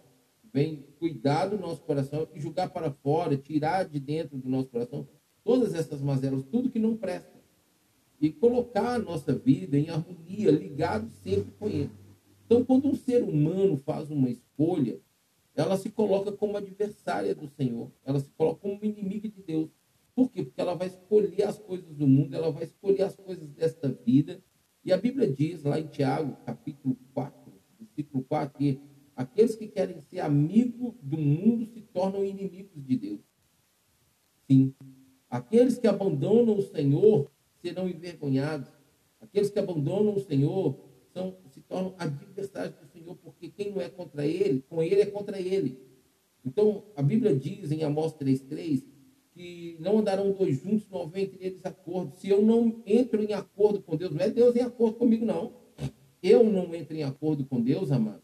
vem 0.51 0.87
cuidar 0.97 1.45
do 1.45 1.59
nosso 1.59 1.83
coração 1.83 2.27
e 2.33 2.39
julgar 2.39 2.71
para 2.71 2.89
fora, 2.89 3.37
tirar 3.37 3.87
de 3.87 3.99
dentro 3.99 4.35
do 4.35 4.49
nosso 4.49 4.69
coração 4.69 5.07
todas 5.43 5.75
essas 5.75 6.01
mazelas, 6.01 6.43
tudo 6.49 6.71
que 6.71 6.79
não 6.79 6.97
presta. 6.97 7.32
E 8.23 8.31
colocar 8.31 8.95
a 8.95 8.99
nossa 8.99 9.35
vida 9.35 9.77
em 9.77 9.89
harmonia, 9.89 10.49
ligado 10.49 11.09
sempre 11.09 11.51
com 11.59 11.67
ele. 11.67 11.91
Então, 12.45 12.63
quando 12.63 12.87
um 12.87 12.95
ser 12.95 13.21
humano 13.21 13.75
faz 13.75 14.09
uma 14.09 14.29
escolha, 14.29 14.97
ela 15.53 15.75
se 15.75 15.89
coloca 15.89 16.31
como 16.31 16.55
adversária 16.55 17.35
do 17.35 17.49
Senhor, 17.49 17.91
ela 18.05 18.21
se 18.21 18.31
coloca 18.31 18.61
como 18.61 18.79
inimiga 18.81 19.27
de 19.27 19.43
Deus. 19.43 19.69
Por 20.15 20.31
quê? 20.31 20.41
Porque 20.41 20.61
ela 20.61 20.73
vai 20.73 20.87
escolher 20.87 21.43
as 21.43 21.59
coisas 21.59 21.93
do 21.97 22.07
mundo, 22.07 22.33
ela 22.33 22.49
vai 22.49 22.63
escolher 22.63 23.01
as 23.01 23.15
coisas 23.17 23.45
desta 23.49 23.89
vida. 23.89 24.41
E 24.85 24.93
a 24.93 24.97
Bíblia 24.97 25.29
diz 25.29 25.63
lá 25.63 25.77
em 25.77 25.87
Tiago, 25.87 26.37
capítulo 26.45 26.97
4, 27.13 27.51
versículo 27.77 28.23
4, 28.23 28.57
que 28.57 28.79
aqueles 29.17 29.57
que 29.57 29.67
querem 29.67 29.99
ser 29.99 30.21
amigos 30.21 30.93
do 31.01 31.17
mundo 31.17 31.65
se 31.65 31.81
tornam 31.81 32.23
inimigos 32.23 32.81
de 32.85 32.95
Deus. 32.95 33.19
Sim. 34.49 34.73
Aqueles 35.29 35.77
que 35.77 35.87
abandonam 35.87 36.57
o 36.57 36.61
Senhor 36.61 37.32
serão 37.63 37.87
envergonhados. 37.87 38.69
Aqueles 39.21 39.49
que 39.49 39.57
abandonam 39.57 40.15
o 40.15 40.19
Senhor 40.19 40.77
são, 41.13 41.37
se 41.49 41.61
tornam 41.61 41.95
adversários 41.97 42.75
do 42.75 42.85
Senhor, 42.87 43.15
porque 43.23 43.47
quem 43.47 43.71
não 43.71 43.81
é 43.81 43.87
contra 43.87 44.27
ele, 44.27 44.61
com 44.69 44.83
ele 44.83 45.01
é 45.01 45.05
contra 45.05 45.39
ele. 45.39 45.79
Então, 46.45 46.83
a 46.95 47.01
Bíblia 47.01 47.33
diz 47.33 47.71
em 47.71 47.83
Amós 47.83 48.13
3,3 48.15 48.83
que 49.31 49.77
não 49.79 49.99
andarão 49.99 50.31
dois 50.31 50.61
juntos, 50.61 50.87
não 50.89 50.99
houver 50.99 51.23
entre 51.23 51.37
eles 51.43 51.65
acordo. 51.65 52.13
Se 52.17 52.29
eu 52.29 52.41
não 52.41 52.83
entro 52.85 53.23
em 53.23 53.33
acordo 53.33 53.81
com 53.81 53.95
Deus, 53.95 54.11
não 54.11 54.21
é 54.21 54.29
Deus 54.29 54.55
em 54.55 54.61
acordo 54.61 54.97
comigo, 54.97 55.25
não. 55.25 55.53
Eu 56.21 56.43
não 56.43 56.75
entro 56.75 56.95
em 56.95 57.03
acordo 57.03 57.45
com 57.45 57.61
Deus, 57.61 57.91
amados. 57.91 58.21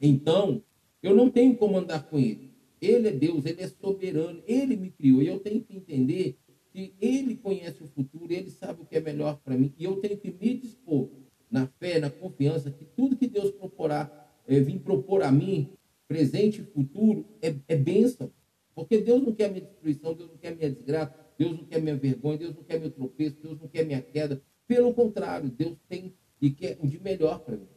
Então, 0.00 0.62
eu 1.02 1.14
não 1.14 1.28
tenho 1.30 1.56
como 1.56 1.76
andar 1.76 2.08
com 2.08 2.18
Ele. 2.18 2.54
Ele 2.80 3.08
é 3.08 3.12
Deus, 3.12 3.44
Ele 3.44 3.60
é 3.60 3.68
soberano, 3.68 4.42
Ele 4.46 4.76
me 4.76 4.90
criou. 4.90 5.20
E 5.20 5.26
eu 5.26 5.38
tenho 5.38 5.60
que 5.60 5.76
entender 5.76 6.38
que 6.76 6.92
Ele 7.00 7.36
conhece 7.36 7.82
o 7.82 7.86
futuro, 7.86 8.30
Ele 8.30 8.50
sabe 8.50 8.82
o 8.82 8.84
que 8.84 8.96
é 8.96 9.00
melhor 9.00 9.40
para 9.42 9.56
mim. 9.56 9.72
E 9.78 9.84
eu 9.84 9.96
tenho 9.96 10.18
que 10.18 10.30
me 10.30 10.58
dispor 10.58 11.08
na 11.50 11.66
fé, 11.66 11.98
na 11.98 12.10
confiança, 12.10 12.70
que 12.70 12.84
tudo 12.84 13.16
que 13.16 13.26
Deus 13.26 13.50
proporar, 13.52 14.42
é, 14.46 14.60
vir 14.60 14.80
propor 14.80 15.22
a 15.22 15.32
mim, 15.32 15.70
presente 16.06 16.60
e 16.60 16.64
futuro, 16.64 17.24
é, 17.40 17.54
é 17.66 17.76
bênção. 17.76 18.30
Porque 18.74 18.98
Deus 18.98 19.22
não 19.22 19.32
quer 19.32 19.48
minha 19.48 19.62
destruição, 19.64 20.12
Deus 20.12 20.28
não 20.28 20.36
quer 20.36 20.54
minha 20.54 20.70
desgraça, 20.70 21.14
Deus 21.38 21.52
não 21.52 21.64
quer 21.64 21.80
minha 21.80 21.96
vergonha, 21.96 22.36
Deus 22.36 22.54
não 22.54 22.62
quer 22.62 22.78
meu 22.78 22.90
tropeço, 22.90 23.38
Deus 23.42 23.58
não 23.58 23.68
quer 23.68 23.86
minha 23.86 24.02
queda. 24.02 24.42
Pelo 24.68 24.92
contrário, 24.92 25.48
Deus 25.48 25.78
tem 25.88 26.12
e 26.42 26.50
quer 26.50 26.76
o 26.82 26.86
de 26.86 27.00
melhor 27.00 27.40
para 27.40 27.56
mim. 27.56 27.68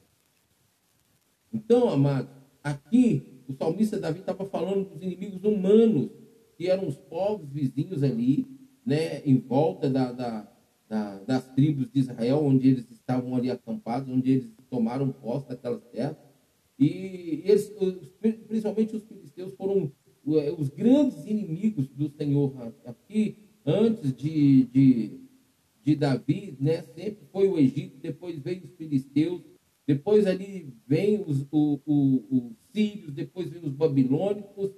Então, 1.53 1.87
amado, 1.87 2.29
aqui 2.61 3.45
o 3.47 3.53
salmista 3.53 3.97
Davi 3.97 4.19
estava 4.19 4.43
falando 4.45 4.89
dos 4.89 5.01
inimigos 5.01 5.41
humanos, 5.45 6.09
que 6.57 6.67
eram 6.67 6.85
os 6.85 6.97
povos 6.97 7.49
vizinhos 7.49 8.03
ali, 8.03 8.58
né, 8.85 9.21
em 9.25 9.37
volta 9.37 9.89
da, 9.89 10.11
da, 10.11 10.51
da, 10.87 11.19
das 11.19 11.47
tribos 11.53 11.89
de 11.91 11.99
Israel, 11.99 12.43
onde 12.43 12.67
eles 12.67 12.89
estavam 12.91 13.35
ali 13.35 13.51
acampados, 13.51 14.09
onde 14.09 14.31
eles 14.31 14.49
tomaram 14.69 15.11
posse 15.11 15.47
daquelas 15.49 15.83
terras. 15.85 16.17
E 16.77 17.41
eles, 17.43 17.71
principalmente 18.47 18.95
os 18.95 19.03
filisteus, 19.03 19.53
foram 19.55 19.91
é, 20.37 20.51
os 20.51 20.69
grandes 20.69 21.25
inimigos 21.25 21.87
do 21.89 22.09
Senhor 22.09 22.53
aqui, 22.85 23.37
antes 23.65 24.13
de, 24.13 24.65
de, 24.65 25.19
de 25.83 25.95
Davi, 25.95 26.57
né, 26.59 26.81
sempre 26.81 27.25
foi 27.31 27.47
o 27.47 27.57
Egito, 27.57 27.97
depois 28.01 28.39
veio 28.39 28.63
os 28.63 28.73
filisteus, 28.75 29.41
depois 29.85 30.25
ali 30.27 30.73
vem 30.87 31.21
os, 31.25 31.45
o, 31.51 31.79
o, 31.85 32.25
os 32.29 32.53
sírios, 32.71 33.11
depois 33.13 33.49
vem 33.49 33.63
os 33.63 33.73
babilônicos, 33.73 34.71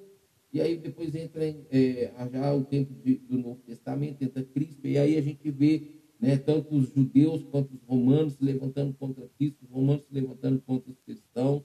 e 0.54 0.60
aí 0.60 0.78
depois 0.78 1.16
entra 1.16 1.44
é, 1.46 2.12
já 2.32 2.54
o 2.54 2.64
tempo 2.64 2.94
de, 2.94 3.16
do 3.16 3.38
Novo 3.38 3.62
Testamento, 3.66 4.22
entra 4.22 4.44
Cristo, 4.44 4.86
e 4.86 4.98
aí 4.98 5.18
a 5.18 5.22
gente 5.22 5.50
vê 5.50 6.02
né, 6.20 6.38
tanto 6.38 6.76
os 6.76 6.90
judeus 6.90 7.44
quanto 7.44 7.74
os 7.74 7.82
romanos 7.84 8.34
se 8.34 8.44
levantando 8.44 8.94
contra 8.94 9.28
Cristo, 9.38 9.64
os 9.64 9.70
romanos 9.70 10.04
se 10.04 10.14
levantando 10.14 10.62
contra 10.62 10.92
os 10.92 11.00
cristãos. 11.00 11.64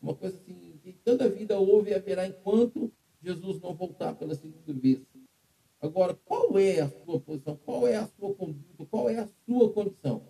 Uma 0.00 0.14
coisa 0.14 0.36
assim, 0.36 0.78
que 0.82 0.92
toda 1.04 1.26
a 1.26 1.28
vida 1.28 1.58
houve 1.58 1.90
e 1.90 1.94
haverá 1.94 2.26
enquanto 2.26 2.90
Jesus 3.22 3.60
não 3.60 3.74
voltar 3.74 4.14
pela 4.14 4.34
segunda 4.34 4.72
vez. 4.72 5.00
Agora, 5.80 6.14
qual 6.24 6.58
é 6.58 6.80
a 6.80 6.88
sua 6.88 7.20
posição? 7.20 7.58
Qual 7.64 7.86
é 7.86 7.96
a 7.96 8.06
sua 8.06 8.34
conduta? 8.34 8.86
Qual 8.90 9.10
é 9.10 9.18
a 9.18 9.28
sua 9.46 9.70
condição? 9.72 10.22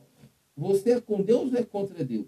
Você 0.57 0.92
é 0.92 1.00
com 1.00 1.23
Deus 1.23 1.52
ou 1.52 1.59
é 1.59 1.64
contra 1.64 2.04
Deus? 2.04 2.26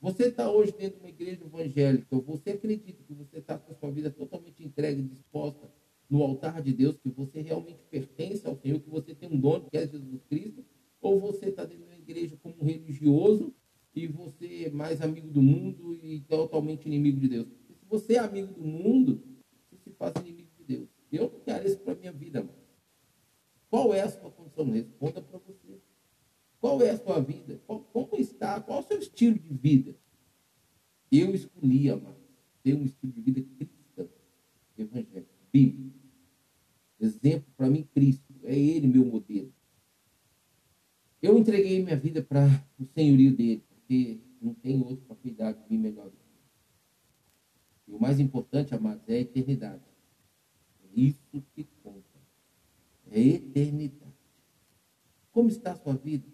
Você 0.00 0.28
está 0.28 0.50
hoje 0.50 0.72
dentro 0.72 0.98
de 0.98 1.04
uma 1.04 1.10
igreja 1.10 1.44
evangélica, 1.44 2.16
você 2.20 2.50
acredita 2.50 3.02
que 3.02 3.12
você 3.12 3.38
está 3.38 3.58
com 3.58 3.72
a 3.72 3.74
sua 3.74 3.90
vida 3.90 4.10
totalmente 4.10 4.64
entregue, 4.64 5.02
disposta 5.02 5.70
no 6.08 6.22
altar 6.22 6.62
de 6.62 6.72
Deus, 6.72 6.96
que 6.96 7.10
você 7.10 7.42
realmente 7.42 7.80
pertence 7.90 8.46
ao 8.46 8.56
Senhor, 8.56 8.80
que 8.80 8.88
você 8.88 9.14
tem 9.14 9.30
um 9.30 9.38
dono 9.38 9.68
que 9.70 9.76
é 9.76 9.86
Jesus 9.86 10.22
Cristo, 10.28 10.64
ou 11.00 11.20
você 11.20 11.50
está 11.50 11.64
dentro 11.64 11.84
de 11.84 11.90
uma 11.90 11.98
igreja 11.98 12.36
como 12.42 12.54
um 12.60 12.64
religioso 12.64 13.54
e 13.94 14.06
você 14.06 14.64
é 14.64 14.70
mais 14.70 15.02
amigo 15.02 15.28
do 15.28 15.42
mundo 15.42 15.94
e 15.94 16.20
totalmente 16.20 16.86
inimigo 16.86 17.20
de 17.20 17.28
Deus? 17.28 17.46
você 17.90 18.14
é 18.14 18.18
amigo 18.20 18.54
do 18.54 18.62
mundo, 18.62 19.20
você 19.68 19.76
se 19.76 19.90
faz 19.90 20.14
inimigo 20.20 20.48
de 20.56 20.64
Deus. 20.64 20.88
Eu 21.10 21.24
não 21.24 21.40
quero 21.40 21.66
isso 21.66 21.80
para 21.80 21.96
minha 21.96 22.12
vida, 22.12 22.40
mano. 22.40 22.54
Qual 23.68 23.92
é 23.92 24.00
a 24.00 24.08
sua 24.08 24.30
condição? 24.30 24.70
Responda 24.70 25.20
para 25.20 25.38
você. 25.38 25.80
Qual 26.60 26.80
é 26.82 26.90
a 26.90 26.98
sua 26.98 27.20
vida? 27.20 27.60
Como 27.66 28.10
está? 28.16 28.60
Qual 28.60 28.78
é 28.78 28.82
o 28.82 28.86
seu 28.86 28.98
estilo 28.98 29.38
de 29.38 29.54
vida? 29.54 29.96
Eu 31.10 31.34
escolhi, 31.34 31.90
amado, 31.90 32.20
ter 32.62 32.74
um 32.74 32.84
estilo 32.84 33.12
de 33.12 33.20
vida 33.20 33.42
cristão, 33.56 34.08
evangélico, 34.76 35.32
bíblico. 35.52 35.98
Exemplo 37.00 37.46
para 37.56 37.70
mim, 37.70 37.82
Cristo. 37.94 38.34
É 38.44 38.56
Ele 38.56 38.86
meu 38.86 39.04
modelo. 39.04 39.52
Eu 41.22 41.38
entreguei 41.38 41.82
minha 41.82 41.96
vida 41.96 42.22
para 42.22 42.46
o 42.78 42.84
senhorio 42.84 43.34
dele, 43.34 43.64
porque 43.68 44.20
não 44.40 44.54
tem 44.54 44.80
outro 44.80 45.04
para 45.06 45.16
cuidar 45.16 45.52
de 45.52 45.62
mim 45.68 45.78
melhor 45.78 46.08
do 46.08 46.20
e 47.90 47.92
o 47.92 48.00
mais 48.00 48.20
importante, 48.20 48.72
amados, 48.72 49.02
é 49.08 49.14
a 49.14 49.20
eternidade. 49.20 49.82
É 50.84 51.00
isso 51.00 51.42
que 51.52 51.64
conta. 51.82 52.04
É 53.10 53.18
a 53.18 53.18
eternidade. 53.18 54.14
Como 55.32 55.48
está 55.48 55.72
a 55.72 55.76
sua 55.76 55.94
vida? 55.94 56.26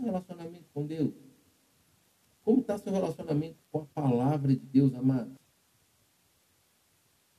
Seu 0.00 0.06
relacionamento 0.06 0.64
com 0.72 0.86
Deus? 0.86 1.12
Como 2.42 2.62
está 2.62 2.78
seu 2.78 2.90
relacionamento 2.90 3.58
com 3.70 3.80
a 3.80 3.84
palavra 3.84 4.56
de 4.56 4.64
Deus, 4.64 4.94
amados? 4.94 5.36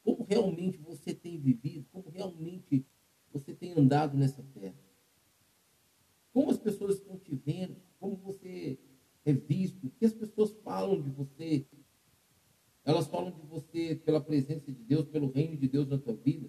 Como 0.03 0.23
realmente 0.23 0.77
você 0.77 1.11
tem 1.11 1.39
vivido? 1.39 1.87
Como 1.91 2.11
realmente 2.11 2.85
você 3.33 3.51
tem 3.51 3.73
andado 3.73 4.15
nessa 4.15 4.43
terra? 4.53 4.77
Como 6.31 6.51
as 6.51 6.57
pessoas 6.57 6.97
estão 6.97 7.17
te 7.17 7.35
vendo? 7.35 7.77
Como 7.99 8.15
você 8.15 8.77
é 9.25 9.33
visto? 9.33 9.87
O 9.87 9.89
que 9.89 10.05
as 10.05 10.13
pessoas 10.13 10.51
falam 10.63 11.01
de 11.01 11.09
você? 11.09 11.65
Elas 12.85 13.07
falam 13.07 13.31
de 13.31 13.41
você 13.41 13.95
pela 13.95 14.21
presença 14.21 14.71
de 14.71 14.83
Deus, 14.83 15.07
pelo 15.07 15.31
reino 15.31 15.57
de 15.57 15.67
Deus 15.67 15.87
na 15.87 15.97
tua 15.97 16.13
vida. 16.13 16.47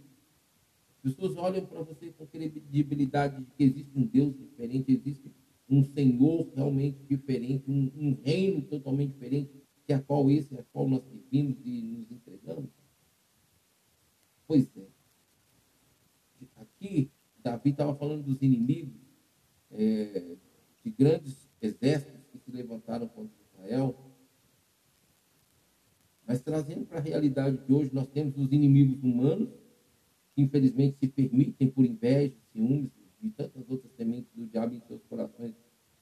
As 0.96 1.14
pessoas 1.14 1.36
olham 1.36 1.64
para 1.64 1.82
você 1.82 2.12
com 2.12 2.26
credibilidade 2.26 3.42
de 3.42 3.50
que 3.52 3.64
existe 3.64 3.98
um 3.98 4.06
Deus 4.06 4.36
diferente, 4.36 4.92
existe 4.92 5.32
um 5.74 5.84
Senhor 5.84 6.52
realmente 6.54 6.98
diferente, 7.08 7.70
um, 7.70 7.90
um 7.96 8.20
reino 8.22 8.62
totalmente 8.62 9.12
diferente, 9.12 9.50
que 9.86 9.92
a 9.92 10.00
qual 10.00 10.30
esse, 10.30 10.54
a 10.56 10.62
qual 10.72 10.88
nós 10.88 11.02
servimos 11.04 11.56
e 11.64 11.82
nos 11.82 12.10
entregamos. 12.10 12.70
Pois 14.46 14.68
é. 14.76 14.86
Aqui, 16.56 17.10
Davi 17.42 17.70
estava 17.70 17.94
falando 17.94 18.24
dos 18.24 18.42
inimigos, 18.42 19.00
é, 19.70 20.36
de 20.84 20.90
grandes 20.90 21.48
exércitos 21.60 22.20
que 22.30 22.38
se 22.38 22.50
levantaram 22.50 23.08
contra 23.08 23.34
Israel 23.54 24.12
mas 26.26 26.40
trazendo 26.40 26.86
para 26.86 26.98
a 26.98 27.02
realidade 27.02 27.58
de 27.58 27.72
hoje, 27.72 27.90
nós 27.92 28.08
temos 28.08 28.36
os 28.38 28.50
inimigos 28.52 29.02
humanos, 29.02 29.50
que 30.34 30.42
infelizmente 30.42 30.96
se 30.98 31.08
permitem 31.08 31.68
por 31.68 31.84
inveja, 31.84 32.34
ciúmes 32.52 32.90
e 33.22 33.30
tantas 33.30 33.68
outras 33.68 33.92
sementes 33.92 34.30
do 34.34 34.46
diabo 34.46 34.74
em 34.74 34.80
seus 34.80 35.02
corações 35.04 35.54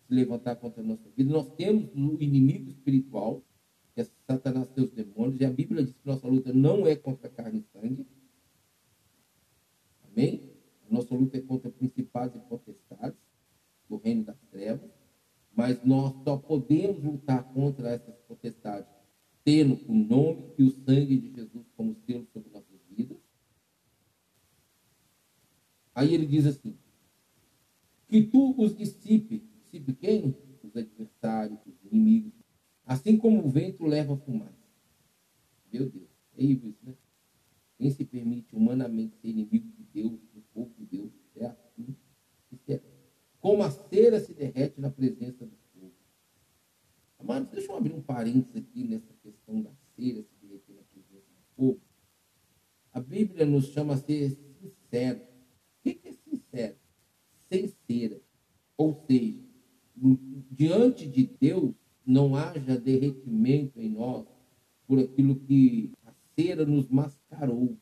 se 0.07 0.15
levantar 0.15 0.57
contra 0.57 0.83
a 0.83 0.87
nossa 0.87 1.09
vida. 1.11 1.31
Nós 1.31 1.53
temos 1.55 1.91
o 1.95 2.23
inimigo 2.23 2.69
espiritual, 2.71 3.45
que 3.95 4.01
é 4.01 4.05
Satanás 4.27 4.69
e 4.71 4.75
seus 4.75 4.91
demônios, 4.91 5.41
e 5.41 5.45
a 5.45 5.51
Bíblia 5.51 5.85
diz 5.85 5.95
que 5.95 6.07
nossa 6.07 6.27
luta 6.27 6.53
não 6.53 6.87
é 6.87 6.97
contra 6.97 7.29
carne 7.29 7.61
e 7.61 7.79
sangue. 7.79 8.07
Amém? 10.05 10.51
A 10.89 10.95
nossa 10.95 11.15
luta 11.15 11.37
é 11.37 11.41
contra 11.41 11.71
principados 11.71 12.37
e 12.37 12.45
potestades 12.49 13.19
do 13.89 13.97
reino 13.97 14.25
das 14.25 14.41
trevas, 14.51 14.91
mas 15.55 15.85
nós 15.85 16.15
só 16.25 16.37
podemos 16.37 17.03
lutar 17.03 17.45
contra 17.53 17.91
essas 17.91 18.17
potestades 18.21 19.01
tendo 19.45 19.81
o 19.89 19.95
nome 19.95 20.53
e 20.59 20.65
o 20.65 20.71
sangue 20.71 21.19
de 21.19 21.35
Jesus 21.35 21.67
como 21.77 21.97
selo 22.07 22.27
sobre 22.33 22.51
nossas 22.51 22.81
vidas. 22.91 23.19
Aí 25.95 26.15
ele 26.15 26.27
diz 26.27 26.47
assim: 26.47 26.77
que 28.11 28.25
tu 28.25 28.61
os 28.61 28.77
dissipe, 28.77 29.39
dissipe 29.63 29.93
quem? 29.95 30.37
Os 30.65 30.77
adversários, 30.77 31.61
os 31.65 31.85
inimigos, 31.85 32.33
assim 32.85 33.17
como 33.17 33.47
o 33.47 33.49
vento 33.49 33.87
leva 33.87 34.15
a 34.15 34.17
fumaça. 34.17 34.59
Meu 35.73 35.89
Deus, 35.89 36.11
é 36.37 36.43
isso, 36.43 36.75
né? 36.83 36.95
Quem 37.79 37.89
se 37.91 38.05
permite 38.05 38.55
humanamente 38.55 39.17
ser 39.17 39.29
inimigo 39.29 39.69
de 39.71 39.85
Deus, 39.85 40.21
do 40.35 40.43
povo 40.53 40.75
de 40.77 40.85
Deus, 40.85 41.13
é 41.37 41.47
assim. 41.47 41.97
É. 42.69 42.81
Como 43.41 43.63
a 43.63 43.71
cera 43.71 44.21
se 44.21 44.35
derrete 44.35 44.81
na 44.81 44.91
presença 44.91 45.47
do 45.47 45.57
fogo. 45.73 45.95
Amados, 47.21 47.49
deixa 47.51 47.71
eu 47.71 47.77
abrir 47.77 47.95
um 47.95 48.03
parênteses 48.03 48.57
aqui 48.57 48.85
nessa 48.85 49.15
questão 49.23 49.63
da 49.63 49.71
cera 49.95 50.23
se 50.23 50.35
derreter 50.43 50.75
na 50.75 50.83
presença 50.83 51.27
do 51.31 51.55
fogo. 51.57 51.81
A 52.93 53.01
Bíblia 53.01 53.47
nos 53.47 53.69
chama 53.69 53.95
a 53.95 53.97
ser 53.97 54.31
sincero. 54.31 55.21
O 55.21 55.83
que 55.83 56.01
é 56.05 56.13
sincero? 56.13 56.80
Sem 57.51 57.67
cera. 57.87 58.21
Ou 58.77 58.95
seja, 59.07 59.41
diante 60.51 61.07
de 61.07 61.27
Deus 61.27 61.75
não 62.07 62.35
haja 62.35 62.79
derretimento 62.79 63.81
em 63.81 63.91
nós 63.91 64.27
por 64.87 64.99
aquilo 64.99 65.37
que 65.37 65.93
a 66.05 66.13
cera 66.35 66.65
nos 66.65 66.89
mascarou. 66.89 67.77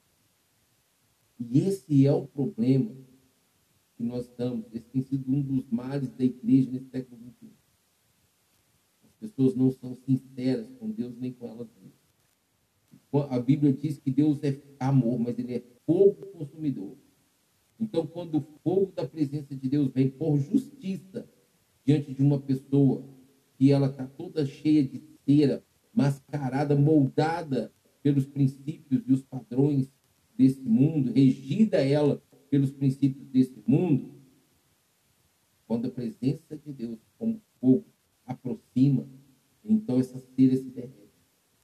E 1.39 1.61
esse 1.61 2.07
é 2.07 2.13
o 2.13 2.27
problema 2.27 2.91
que 3.97 4.03
nós 4.03 4.27
estamos. 4.27 4.67
Esse 4.73 4.87
tem 4.87 5.03
sido 5.03 5.31
um 5.33 5.41
dos 5.41 5.69
males 5.71 6.11
da 6.11 6.25
igreja 6.25 6.71
nesse 6.71 6.89
século 6.91 7.21
XXI. 7.21 7.51
As 9.05 9.13
pessoas 9.21 9.55
não 9.55 9.71
são 9.71 9.95
sinceras 9.95 10.69
com 10.79 10.91
Deus 10.91 11.17
nem 11.17 11.33
com 11.33 11.47
elas 11.47 11.69
mesmas. 11.81 11.99
A 13.31 13.39
Bíblia 13.39 13.73
diz 13.73 13.99
que 13.99 14.11
Deus 14.11 14.43
é 14.43 14.61
amor, 14.79 15.19
mas 15.19 15.39
ele 15.39 15.55
é 15.55 15.63
fogo 15.87 16.27
consumidor. 16.27 16.97
Então, 17.79 18.07
quando 18.07 18.39
o 18.39 18.47
fogo 18.63 18.93
da 18.93 19.07
presença 19.07 19.55
de 19.55 19.69
Deus 19.69 19.93
vem 19.93 20.11
por 20.11 20.37
justiça 20.39 21.29
diante 21.85 22.13
de 22.13 22.23
uma 22.23 22.41
pessoa 22.41 23.05
que 23.57 23.71
ela 23.71 23.87
está 23.87 24.07
toda 24.07 24.45
cheia 24.45 24.85
de 24.85 25.01
cera, 25.25 25.65
mascarada, 25.93 26.75
moldada 26.77 27.73
pelos 28.03 28.27
princípios 28.27 29.03
e 29.07 29.13
os 29.13 29.23
padrões 29.23 29.93
desse 30.37 30.63
mundo, 30.63 31.13
regida 31.13 31.79
ela 31.79 32.23
pelos 32.51 32.71
princípios 32.71 33.27
desse 33.29 33.63
mundo, 33.67 34.15
quando 35.67 35.87
a 35.87 35.91
presença 35.91 36.57
de 36.57 36.73
Deus, 36.73 36.99
como 37.19 37.41
fogo, 37.61 37.85
aproxima, 38.25 39.07
então 39.65 39.99
essa 39.99 40.19
cera 40.19 40.57
se 40.57 40.71
derrete. 40.71 41.13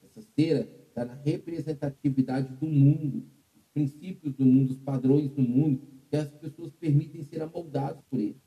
Essa 0.02 0.20
cera 0.20 0.68
está 0.88 1.04
na 1.04 1.14
representatividade 1.14 2.54
do 2.56 2.66
mundo, 2.66 3.24
os 3.56 3.64
princípios 3.72 4.34
do 4.34 4.44
mundo, 4.44 4.70
os 4.70 4.78
padrões 4.78 5.30
do 5.30 5.42
mundo, 5.42 5.93
as 6.16 6.30
pessoas 6.30 6.72
permitem 6.72 7.22
ser 7.22 7.42
amoldadas 7.42 8.02
por 8.10 8.20
ele. 8.20 8.40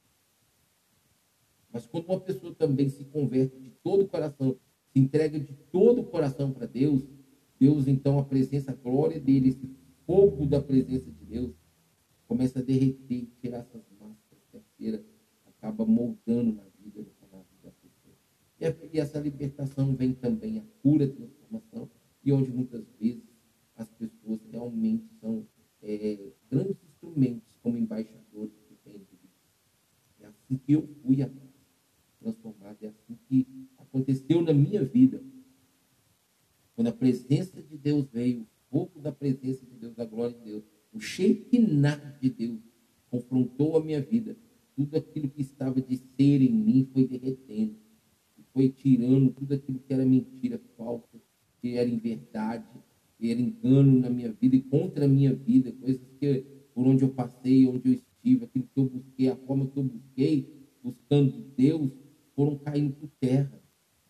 Mas 1.72 1.86
quando 1.86 2.08
uma 2.08 2.20
pessoa 2.20 2.54
também 2.56 2.90
se 2.90 3.06
converte 3.06 3.60
de 3.60 3.70
todo 3.84 4.04
o 4.04 4.08
coração, 4.08 4.58
se 4.92 5.00
entrega 5.00 5.40
de 5.40 5.54
todo 5.72 6.02
o 6.02 6.06
coração 6.06 6.52
para 6.52 6.66
Deus, 6.66 7.04
Deus 7.60 7.88
então 7.88 8.20
a 8.20 8.26
presença, 8.26 8.72
a 8.72 8.76
glória 8.76 9.20
dele, 9.20 9.50
esse 9.50 9.70
fogo 10.06 10.46
da 10.46 10.62
presença 10.62 11.12
de 11.12 11.26
Deus, 11.26 11.54
começa 12.28 12.60
a 12.60 12.62
derreter, 12.62 13.28
tirar 13.42 13.60
essas 13.60 13.84
máscaras 14.00 14.28
cera 14.78 15.04
acaba 15.46 15.86
moldando 15.86 16.54
na 16.54 16.64
vida, 16.80 17.06
na 17.32 17.40
vida 17.40 17.64
da 17.64 17.72
pessoa. 17.72 18.16
E 18.94 19.00
essa 19.00 19.20
libertação 19.20 19.96
vem 19.96 20.14
também 20.14 20.60
a 20.60 20.64
cura, 20.82 21.06
a 21.06 21.10
transformação, 21.10 21.90
e 22.24 22.32
onde 22.32 22.52
muitas 22.52 22.86
vezes 23.00 23.24
as 23.76 23.90
pessoas 23.92 24.40
realmente 24.52 25.08
são 25.20 25.48
é, 25.82 26.32
grandes 26.50 26.78
instrumentos 26.98 27.48
como 27.62 27.78
embaixadores 27.78 28.54
do 28.70 28.78
reino 28.86 29.06
de 29.06 29.18
Deus. 29.18 29.34
É 30.20 30.26
assim 30.26 30.58
que 30.58 30.74
eu 30.74 30.88
fui 31.04 31.18
transformado, 32.20 32.78
é 32.82 32.88
assim 32.88 33.18
que 33.28 33.48
aconteceu 33.78 34.42
na 34.42 34.54
minha 34.54 34.84
vida. 34.84 35.22
Quando 36.76 36.88
a 36.88 36.94
presença 36.94 37.62
de 37.62 37.78
Deus 37.78 38.08
veio, 38.12 38.42
o 38.42 38.48
fogo 38.70 39.00
da 39.00 39.12
presença 39.12 39.66
de 39.66 39.76
Deus, 39.76 39.96
da 39.96 40.06
glória 40.06 40.36
de 40.38 40.44
Deus, 40.44 40.64
o 40.94 41.00
Shekinah 41.00 42.18
de 42.20 42.30
Deus 42.30 42.60
confrontou 43.10 43.78
a 43.78 43.84
minha 43.84 44.02
vida. 44.02 44.36
Tudo 44.76 44.98
aquilo 44.98 45.30
que 45.30 45.42
estava 45.42 45.82
de 45.82 45.98
ser 45.98 46.42
em 46.42 46.52
mim 46.52 46.88
foi 46.94 47.08
derretendo. 47.08 47.76
Foi 48.54 48.70
tirando 48.70 49.32
tudo 49.32 49.54
aquilo 49.54 49.80
que 49.80 49.94
era 49.94 50.06
mentira, 50.06 50.60
falsa, 50.76 51.22
que 51.62 51.76
era 51.76 51.88
inverdade, 51.88 52.66
que 53.18 53.32
era 53.32 53.40
engano 53.40 54.00
na 54.00 54.10
minha 54.10 54.32
vida 54.32 54.56
e 54.56 54.62
contra 54.62 55.06
a 55.06 55.08
minha 55.08 55.34
vida, 55.34 55.72
coisas 55.72 56.02
que 56.20 56.57
por 56.78 56.86
onde 56.86 57.04
eu 57.04 57.10
passei, 57.10 57.66
onde 57.66 57.90
eu 57.90 57.94
estive, 57.96 58.46
aquilo 58.46 58.70
que 58.72 58.80
eu 58.80 58.86
busquei, 58.86 59.30
a 59.30 59.36
forma 59.36 59.66
que 59.66 59.80
eu 59.80 59.84
busquei, 59.84 60.48
buscando 60.84 61.32
Deus, 61.58 61.90
foram 62.36 62.56
caindo 62.56 62.94
por 62.94 63.10
terra. 63.20 63.60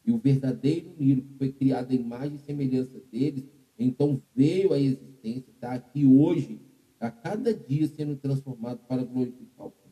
E 0.06 0.12
o 0.12 0.18
verdadeiro 0.18 0.94
Nilo, 1.00 1.22
que 1.22 1.34
foi 1.38 1.50
criado 1.54 1.92
à 1.92 1.96
imagem 1.96 2.36
e 2.36 2.40
semelhança 2.40 3.00
deles, 3.10 3.46
então 3.80 4.22
veio 4.36 4.74
à 4.74 4.80
existência, 4.82 5.50
está 5.50 5.76
aqui 5.76 6.06
hoje 6.06 6.60
a 7.00 7.10
cada 7.10 7.54
dia 7.54 7.88
sendo 7.88 8.18
transformado 8.18 8.80
para 8.80 9.02
glorificar 9.02 9.68
o 9.68 9.72
Pai. 9.72 9.92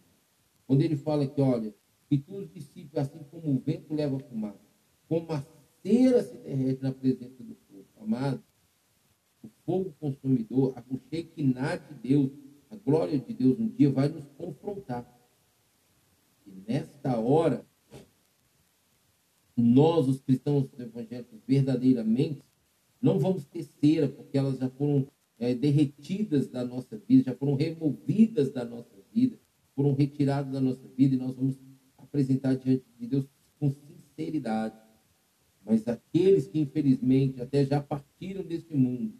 Quando 0.68 0.82
ele 0.82 0.98
fala 0.98 1.26
que, 1.26 1.40
olha, 1.40 1.74
que 2.10 2.18
tu 2.18 2.36
os 2.36 2.52
discípulos, 2.52 2.98
assim 2.98 3.20
como 3.32 3.56
o 3.56 3.58
vento 3.58 3.94
leva 3.94 4.18
a 4.18 4.20
fumaça, 4.20 4.60
como 5.08 5.32
a 5.32 5.42
cera 5.82 6.22
se 6.22 6.36
derrete 6.40 6.84
na 6.84 6.92
presença 6.92 7.42
do 7.42 7.56
fogo, 7.56 7.88
amado, 8.02 8.44
o 9.42 9.48
fogo 9.66 9.96
consumidor, 9.98 10.74
a 10.76 10.84
Shekinah 11.10 11.78
de 11.78 11.94
Deus, 12.10 12.45
glória 12.86 13.18
de 13.18 13.34
Deus 13.34 13.60
um 13.60 13.68
dia 13.68 13.90
vai 13.90 14.08
nos 14.08 14.26
confrontar. 14.38 15.12
E 16.46 16.52
nesta 16.68 17.20
hora, 17.20 17.66
nós, 19.58 20.08
os 20.08 20.22
cristãos 20.22 20.70
evangélicos, 20.78 21.40
verdadeiramente, 21.48 22.44
não 23.02 23.20
vamos 23.20 23.46
ter 23.46 23.64
cera, 23.64 24.08
porque 24.08 24.38
elas 24.38 24.60
já 24.60 24.70
foram 24.70 25.08
é, 25.40 25.54
derretidas 25.54 26.48
da 26.48 26.64
nossa 26.64 26.98
vida, 26.98 27.24
já 27.24 27.36
foram 27.36 27.56
removidas 27.56 28.52
da 28.52 28.64
nossa 28.64 28.96
vida, 29.12 29.40
foram 29.76 29.94
retiradas 29.94 30.54
da 30.54 30.62
nossa 30.62 30.88
vida 30.90 31.16
e 31.16 31.18
nós 31.18 31.36
vamos 31.36 31.60
apresentar 31.98 32.56
diante 32.56 32.86
de 32.98 33.08
Deus 33.08 33.28
com 33.60 33.72
sinceridade. 33.72 34.76
Mas 35.64 35.88
aqueles 35.88 36.48
que 36.48 36.60
infelizmente 36.60 37.42
até 37.42 37.66
já 37.66 37.82
partiram 37.82 38.44
deste 38.44 38.76
mundo, 38.76 39.14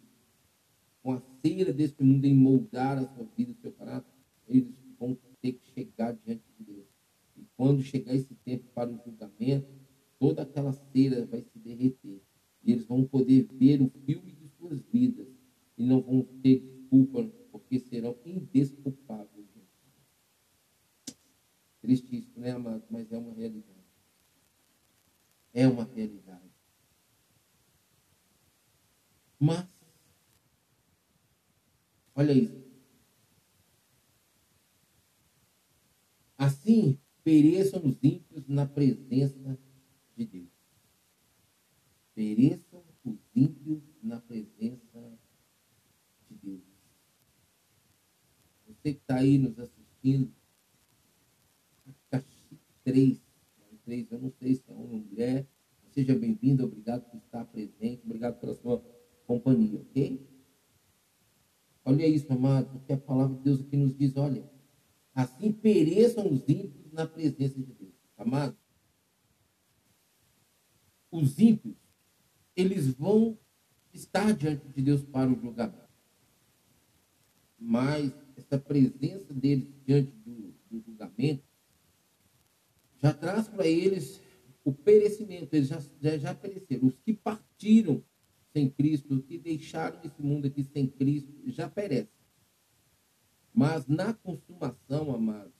com 1.06 1.12
a 1.12 1.20
cera 1.40 1.72
deste 1.72 2.02
mundo 2.02 2.24
em 2.24 2.34
moldar 2.34 2.98
a 2.98 3.06
sua 3.06 3.24
vida, 3.36 3.52
o 3.52 3.54
seu 3.54 3.70
caráter, 3.70 4.12
eles 4.48 4.74
vão 4.98 5.16
ter 5.40 5.52
que 5.52 5.64
chegar 5.70 6.12
diante 6.12 6.42
de 6.58 6.64
Deus. 6.64 6.88
E 7.36 7.46
quando 7.56 7.80
chegar 7.80 8.12
esse 8.12 8.34
tempo 8.34 8.64
para 8.74 8.90
o 8.90 8.98
julgamento, 9.04 9.68
toda 10.18 10.42
aquela 10.42 10.72
cera 10.72 11.24
vai 11.24 11.42
se 11.42 11.60
derreter. 11.60 12.20
E 12.64 12.72
eles 12.72 12.86
vão 12.86 13.04
poder 13.04 13.46
ver 13.52 13.80
o 13.80 13.88
filme 14.04 14.32
de 14.32 14.48
suas 14.58 14.80
vidas 14.92 15.28
e 15.78 15.84
não 15.84 16.00
vão 16.00 16.24
ter 16.42 16.58
desculpa, 16.58 17.22
porque 17.52 17.78
serão 17.78 18.16
indesculpáveis. 18.24 19.46
Triste 21.80 22.16
isso, 22.16 22.40
né, 22.40 22.50
amado? 22.50 22.82
Mas 22.90 23.12
é 23.12 23.16
uma 23.16 23.32
realidade. 23.32 23.78
É 25.54 25.68
uma 25.68 25.84
realidade. 25.84 26.50
Mas, 29.38 29.68
olha 32.16 32.32
isso. 32.32 32.66
Assim, 36.36 36.98
pereçam 37.22 37.84
os 37.84 37.96
ímpios 38.02 38.48
na 38.48 38.66
presença 38.66 39.58
de 40.16 40.26
Deus. 40.26 40.50
Pereçam 42.14 42.82
os 43.04 43.18
ímpios 43.34 43.82
na 44.02 44.20
presença 44.20 45.18
de 46.28 46.36
Deus. 46.42 46.62
Você 48.66 48.94
que 48.94 49.00
está 49.00 49.16
aí 49.16 49.38
nos 49.38 49.58
assistindo, 49.58 50.32
3, 52.84 53.20
3, 53.84 54.12
eu 54.12 54.20
não 54.20 54.32
sei 54.38 54.54
se 54.54 54.62
é 54.68 54.72
homem 54.72 55.00
ou 55.00 55.06
mulher, 55.08 55.46
seja 55.90 56.14
bem-vindo, 56.14 56.64
obrigado 56.64 57.10
por 57.10 57.16
estar 57.16 57.44
presente, 57.46 58.02
obrigado 58.04 58.38
pela 58.38 58.54
sua 58.54 58.78
companhia, 59.26 59.80
ok? 59.80 60.35
Olha 61.88 62.04
isso, 62.04 62.32
amado, 62.32 62.68
porque 62.68 62.92
a 62.92 62.98
palavra 62.98 63.36
de 63.36 63.44
Deus 63.44 63.60
aqui 63.60 63.76
nos 63.76 63.96
diz, 63.96 64.16
olha, 64.16 64.44
assim 65.14 65.52
pereçam 65.52 66.28
os 66.28 66.40
ímpios 66.48 66.92
na 66.92 67.06
presença 67.06 67.54
de 67.54 67.72
Deus. 67.74 67.94
Amado, 68.16 68.56
os 71.12 71.38
ímpios 71.38 71.76
eles 72.56 72.88
vão 72.88 73.38
estar 73.94 74.32
diante 74.34 74.66
de 74.66 74.82
Deus 74.82 75.04
para 75.04 75.30
o 75.30 75.40
julgamento. 75.40 75.86
Mas 77.56 78.12
essa 78.36 78.58
presença 78.58 79.32
deles 79.32 79.72
diante 79.86 80.10
do, 80.10 80.54
do 80.68 80.80
julgamento 80.80 81.44
já 83.00 83.14
traz 83.14 83.46
para 83.46 83.64
eles 83.64 84.20
o 84.64 84.72
perecimento, 84.72 85.54
eles 85.54 85.68
já, 85.68 85.80
já, 86.00 86.18
já 86.18 86.34
pereceram. 86.34 86.88
Os 86.88 86.98
que 86.98 87.12
partiram 87.12 88.02
sem 88.56 88.70
Cristo, 88.70 89.22
que 89.22 89.36
deixaram 89.36 90.00
esse 90.02 90.22
mundo 90.22 90.46
aqui 90.46 90.64
sem 90.64 90.86
Cristo, 90.86 91.30
já 91.44 91.68
perecem. 91.68 92.08
Mas 93.52 93.86
na 93.86 94.14
consumação, 94.14 95.14
amados, 95.14 95.52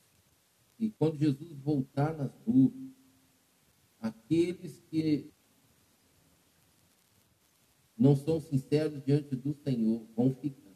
e 0.78 0.90
quando 0.90 1.18
Jesus 1.18 1.52
voltar 1.59 2.16
nas 2.16 2.32
nuvens, 2.46 2.94
aqueles 4.00 4.80
que 4.90 5.30
não 7.98 8.16
são 8.16 8.40
sinceros 8.40 9.04
diante 9.04 9.37
do 9.37 9.52
Senhor 9.52 10.06
vão 10.16 10.35
ficar. 10.35 10.74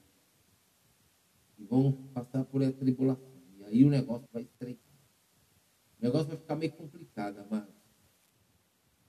E 1.59 1.65
vão 1.65 1.93
passar 2.13 2.45
por 2.45 2.61
essa 2.61 2.77
tribulação. 2.77 3.43
E 3.59 3.65
aí 3.65 3.85
o 3.85 3.91
negócio 3.91 4.29
vai 4.31 4.43
estreitar. 4.43 4.93
O 5.99 6.05
negócio 6.05 6.29
vai 6.29 6.37
ficar 6.37 6.57
meio 6.57 6.73
complicado, 6.73 7.39
amados. 7.39 7.75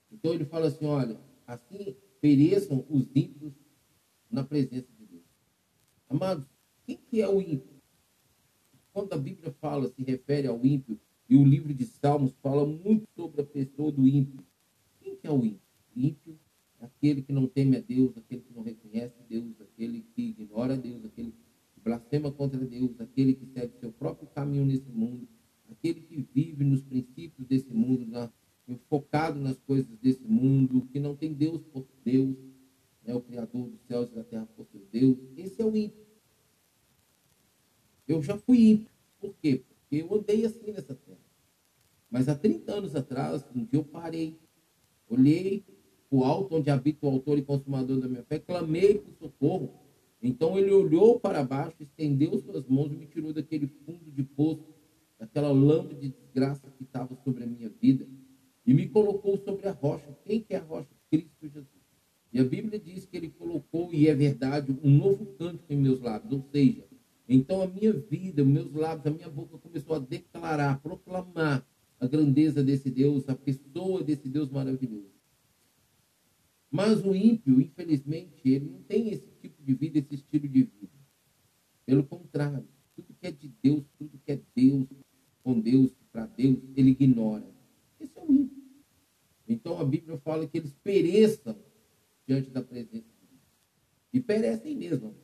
Então 0.10 0.34
ele 0.34 0.46
fala 0.46 0.68
assim: 0.68 0.86
olha, 0.86 1.20
assim 1.48 1.96
pereçam 2.22 2.86
os 2.88 3.10
ímpios 3.16 3.52
na 4.30 4.44
presença 4.44 4.88
de 4.98 5.06
Deus. 5.06 5.26
Amados, 6.08 6.46
quem 6.86 6.98
que 6.98 7.22
é 7.22 7.28
o 7.28 7.42
ímpio? 7.42 7.72
Quando 8.94 9.12
a 9.14 9.18
Bíblia 9.18 9.52
fala, 9.60 9.90
se 9.90 10.04
refere 10.04 10.48
ao 10.48 10.64
ímpio, 10.64 11.00
e 11.28 11.36
o 11.36 11.46
livro 11.46 11.74
de 11.74 11.86
Salmos 11.86 12.34
fala 12.42 12.66
muito 12.66 13.08
sobre 13.16 13.42
a 13.42 13.46
pessoa 13.46 13.92
do 13.92 14.06
ímpio. 14.08 14.44
Quem 15.00 15.16
que 15.16 15.26
é 15.26 15.32
o 15.32 15.46
ímpio? 15.46 15.62
O 15.96 16.00
ímpio 16.00 16.40
é 16.80 16.86
aquele 16.86 17.22
que 17.22 17.32
não 17.32 17.48
teme 17.48 17.78
a 17.78 17.80
Deus, 17.80 18.16
aquele 18.18 18.42
que 18.42 18.54
não 18.54 18.62
reconhece 18.62 19.16
Deus, 19.30 19.60
aquele 19.62 20.06
que 20.14 20.22
ignora 20.22 20.76
Deus, 20.78 21.04
aquele 21.06 21.32
que 21.32 21.80
blasfema 21.82 22.32
contra 22.32 22.60
Deus, 22.60 23.00
aquele 23.00 23.34
que 23.34 23.46
segue 23.46 23.74
seu 23.80 23.92
próprio 23.94 24.28
caminho 24.28 24.66
nesse 24.66 24.92
mundo, 24.92 25.28
aquele 25.70 26.02
que 26.02 26.28
vive 26.34 26.66
nos 26.66 26.82
princípios 26.82 27.48
desse 27.48 27.74
mundo, 27.74 28.06
na, 28.06 28.30
focado 28.90 29.40
nas 29.40 29.60
coisas 29.60 29.98
desse 29.98 30.24
mundo, 30.24 30.88
que 30.92 31.00
não 31.00 31.16
tem 31.16 31.34
Deus 31.34 31.62
por 31.74 31.86
Deus, 32.04 32.36
né, 33.04 33.14
o 33.16 33.22
Criador 33.22 33.70
dos 33.70 33.82
céus 33.88 34.10
e 34.12 34.16
da 34.16 34.24
terra 34.24 34.48
por 34.56 34.66
seu 34.68 34.82
Deus. 34.92 35.18
Esse 35.38 35.62
é 35.62 35.66
o 35.66 35.76
ímpio. 35.76 36.06
Eu 38.08 38.22
já 38.22 38.38
fui 38.38 38.72
ímpio. 38.72 38.92
Por 39.20 39.34
quê? 39.42 39.64
Porque 39.68 40.04
eu 40.04 40.14
andei 40.16 40.46
assim 40.46 40.72
nessa 40.72 40.96
terra. 40.96 41.20
Mas 42.10 42.28
há 42.28 42.36
30 42.36 42.72
anos 42.74 42.96
atrás, 42.96 43.46
um 43.56 43.64
dia 43.64 43.80
eu 43.80 43.84
parei, 43.84 44.38
olhei 45.10 45.64
o 46.10 46.26
alto 46.26 46.58
onde 46.58 46.70
habita 46.70 47.06
o 47.06 47.10
autor 47.10 47.38
e 47.38 47.42
consumador 47.42 48.00
da 48.00 48.08
minha 48.08 48.24
fé, 48.24 48.38
clamei 48.38 49.00
por 49.00 49.14
socorro. 49.14 49.74
Então 50.22 50.60
ele 50.60 50.72
olhou 50.72 51.20
para 51.20 51.42
baixo, 51.42 51.78
estendeu 51.80 52.38
suas 52.40 52.68
mãos 52.68 52.92
e 52.92 52.96
me 52.96 53.08
tirou 53.08 53.32
daquele 53.32 53.66
fundo 53.68 54.12
de 54.12 54.24
poço, 54.24 54.76
daquela 55.18 55.52
lama 55.52 55.94
de 55.94 56.10
desgraça 56.10 56.70
que 56.78 56.84
estava 56.84 57.16
sobre 57.24 57.46
a 57.46 57.48
minha 57.48 57.70
vida, 57.70 58.06
e 58.66 58.74
me 58.74 58.88
colocou 58.88 59.38
sobre 59.38 59.68
a 59.68 59.72
rocha. 59.72 60.18
Quem 60.26 60.42
que 60.42 60.54
é 60.54 60.58
a 60.58 60.64
rocha? 60.64 60.90
Cristo 61.10 61.48
Jesus. 61.48 61.82
E 62.34 62.40
a 62.40 62.44
Bíblia 62.44 62.80
diz 62.80 63.06
que 63.06 63.18
ele 63.18 63.30
colocou, 63.30 63.94
e 63.94 64.08
é 64.08 64.16
verdade, 64.16 64.72
um 64.84 64.90
novo 64.90 65.26
canto 65.38 65.64
em 65.70 65.78
meus 65.78 66.00
lábios, 66.00 66.32
ou 66.32 66.42
seja, 66.52 66.86
então 67.28 67.62
a 67.62 67.68
minha 67.68 67.92
vida, 67.94 68.44
meus 68.44 68.74
lábios, 68.74 69.08
a 69.08 69.12
minha 69.12 69.30
boca 69.30 69.58
começou 69.58 69.96
a 69.96 70.00
declarar, 70.00 70.82
proclamar 70.82 71.66
a 72.00 72.08
grandeza 72.08 72.64
desse 72.64 72.90
Deus, 72.90 73.28
a 73.28 73.36
pessoa 73.36 74.04
desse 74.04 74.28
Deus 74.30 74.50
maravilhoso. 74.50 75.12
Mas 76.70 77.06
o 77.06 77.14
ímpio, 77.14 77.60
infelizmente, 77.60 78.42
ele 78.46 78.66
não 78.66 78.82
tem 78.84 79.10
esse 79.10 79.28
tipo 79.42 79.62
de 79.62 79.74
vida, 79.74 80.00
esse 80.00 80.16
estilo 80.16 80.48
de 80.48 80.64
vida. 80.64 80.92
Pelo 81.86 82.04
contrário, 82.04 82.66
tudo 82.96 83.14
que 83.20 83.28
é 83.28 83.32
de 83.32 83.52
Deus, 83.62 83.84
tudo 83.98 84.18
que 84.26 84.32
é 84.32 84.42
Deus, 84.56 84.88
com 85.44 85.60
Deus, 85.60 85.92
para 86.12 86.26
Deus, 86.26 86.58
ele 86.76 86.92
ignora. 86.92 87.46
Esse 88.02 88.18
é 88.18 88.24
o 88.24 88.32
ímpio. 88.32 88.64
Então 89.48 89.80
a 89.80 89.86
Bíblia 89.86 90.18
fala 90.18 90.48
que 90.48 90.58
eles 90.58 90.74
pereçam 90.84 91.56
diante 92.28 92.50
da 92.50 92.62
presença 92.62 93.08
de 93.20 93.28
Deus. 93.28 93.42
E 94.14 94.20
perecem 94.20 94.76
mesmo. 94.76 95.16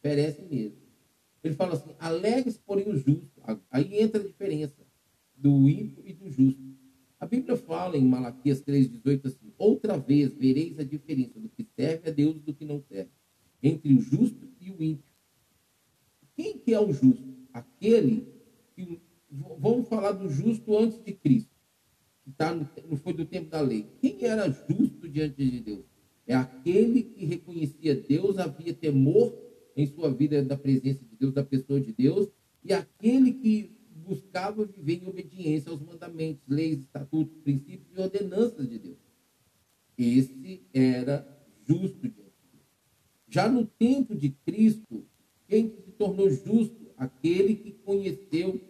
Perecem 0.00 0.46
mesmo. 0.46 0.82
Ele 1.42 1.54
fala 1.54 1.74
assim: 1.74 1.94
alegre-se, 1.98 2.58
porém, 2.60 2.88
o 2.88 2.96
justo. 2.96 3.30
Aí 3.70 4.00
entra 4.00 4.20
a 4.20 4.24
diferença 4.24 4.86
do 5.36 5.68
ímpio 5.68 6.02
e 6.06 6.12
do 6.12 6.30
justo. 6.30 6.62
A 7.18 7.26
Bíblia 7.26 7.56
fala 7.56 7.96
em 7.96 8.04
Malaquias 8.04 8.62
3,18 8.62 9.26
assim: 9.26 9.52
Outra 9.58 9.96
vez 9.96 10.32
vereis 10.34 10.78
a 10.78 10.84
diferença 10.84 11.38
do 11.38 11.48
que 11.48 11.64
serve 11.76 12.08
a 12.08 12.12
Deus 12.12 12.36
e 12.36 12.40
do 12.40 12.54
que 12.54 12.64
não 12.64 12.80
serve, 12.80 13.10
entre 13.62 13.94
o 13.94 14.00
justo 14.00 14.48
e 14.60 14.70
o 14.70 14.82
ímpio. 14.82 15.12
Quem 16.34 16.58
que 16.58 16.72
é 16.72 16.80
o 16.80 16.92
justo? 16.92 17.32
Aquele 17.52 18.26
que. 18.74 19.00
Vamos 19.58 19.88
falar 19.88 20.12
do 20.12 20.28
justo 20.28 20.76
antes 20.76 21.02
de 21.02 21.12
Cristo, 21.12 21.51
tá 22.36 22.54
no, 22.54 22.68
não 22.88 22.96
foi 22.96 23.12
do 23.12 23.24
tempo 23.24 23.50
da 23.50 23.60
lei. 23.60 23.86
Quem 24.00 24.24
era 24.24 24.48
justo 24.50 25.08
diante 25.08 25.44
de 25.44 25.60
Deus? 25.60 25.84
É 26.26 26.34
aquele 26.34 27.02
que 27.02 27.24
reconhecia 27.24 27.94
Deus, 27.94 28.38
havia 28.38 28.72
temor 28.72 29.36
em 29.76 29.86
sua 29.86 30.12
vida 30.12 30.42
da 30.42 30.56
presença 30.56 31.04
de 31.04 31.16
Deus, 31.16 31.32
da 31.32 31.42
pessoa 31.42 31.80
de 31.80 31.92
Deus, 31.92 32.28
e 32.64 32.72
aquele 32.72 33.32
que 33.32 33.76
buscava 34.06 34.64
viver 34.64 35.02
em 35.02 35.08
obediência 35.08 35.70
aos 35.70 35.80
mandamentos, 35.80 36.42
leis, 36.48 36.80
estatutos, 36.80 37.36
princípios 37.38 37.88
e 37.96 38.00
ordenanças 38.00 38.68
de 38.68 38.78
Deus. 38.78 38.98
Esse 39.96 40.62
era 40.72 41.26
justo 41.66 42.00
diante 42.00 42.14
de 42.14 42.48
Deus. 42.52 42.66
Já 43.28 43.48
no 43.48 43.66
tempo 43.66 44.14
de 44.14 44.30
Cristo, 44.30 45.06
quem 45.48 45.70
se 45.70 45.92
tornou 45.92 46.30
justo? 46.30 46.92
Aquele 46.96 47.56
que 47.56 47.72
conheceu, 47.72 48.60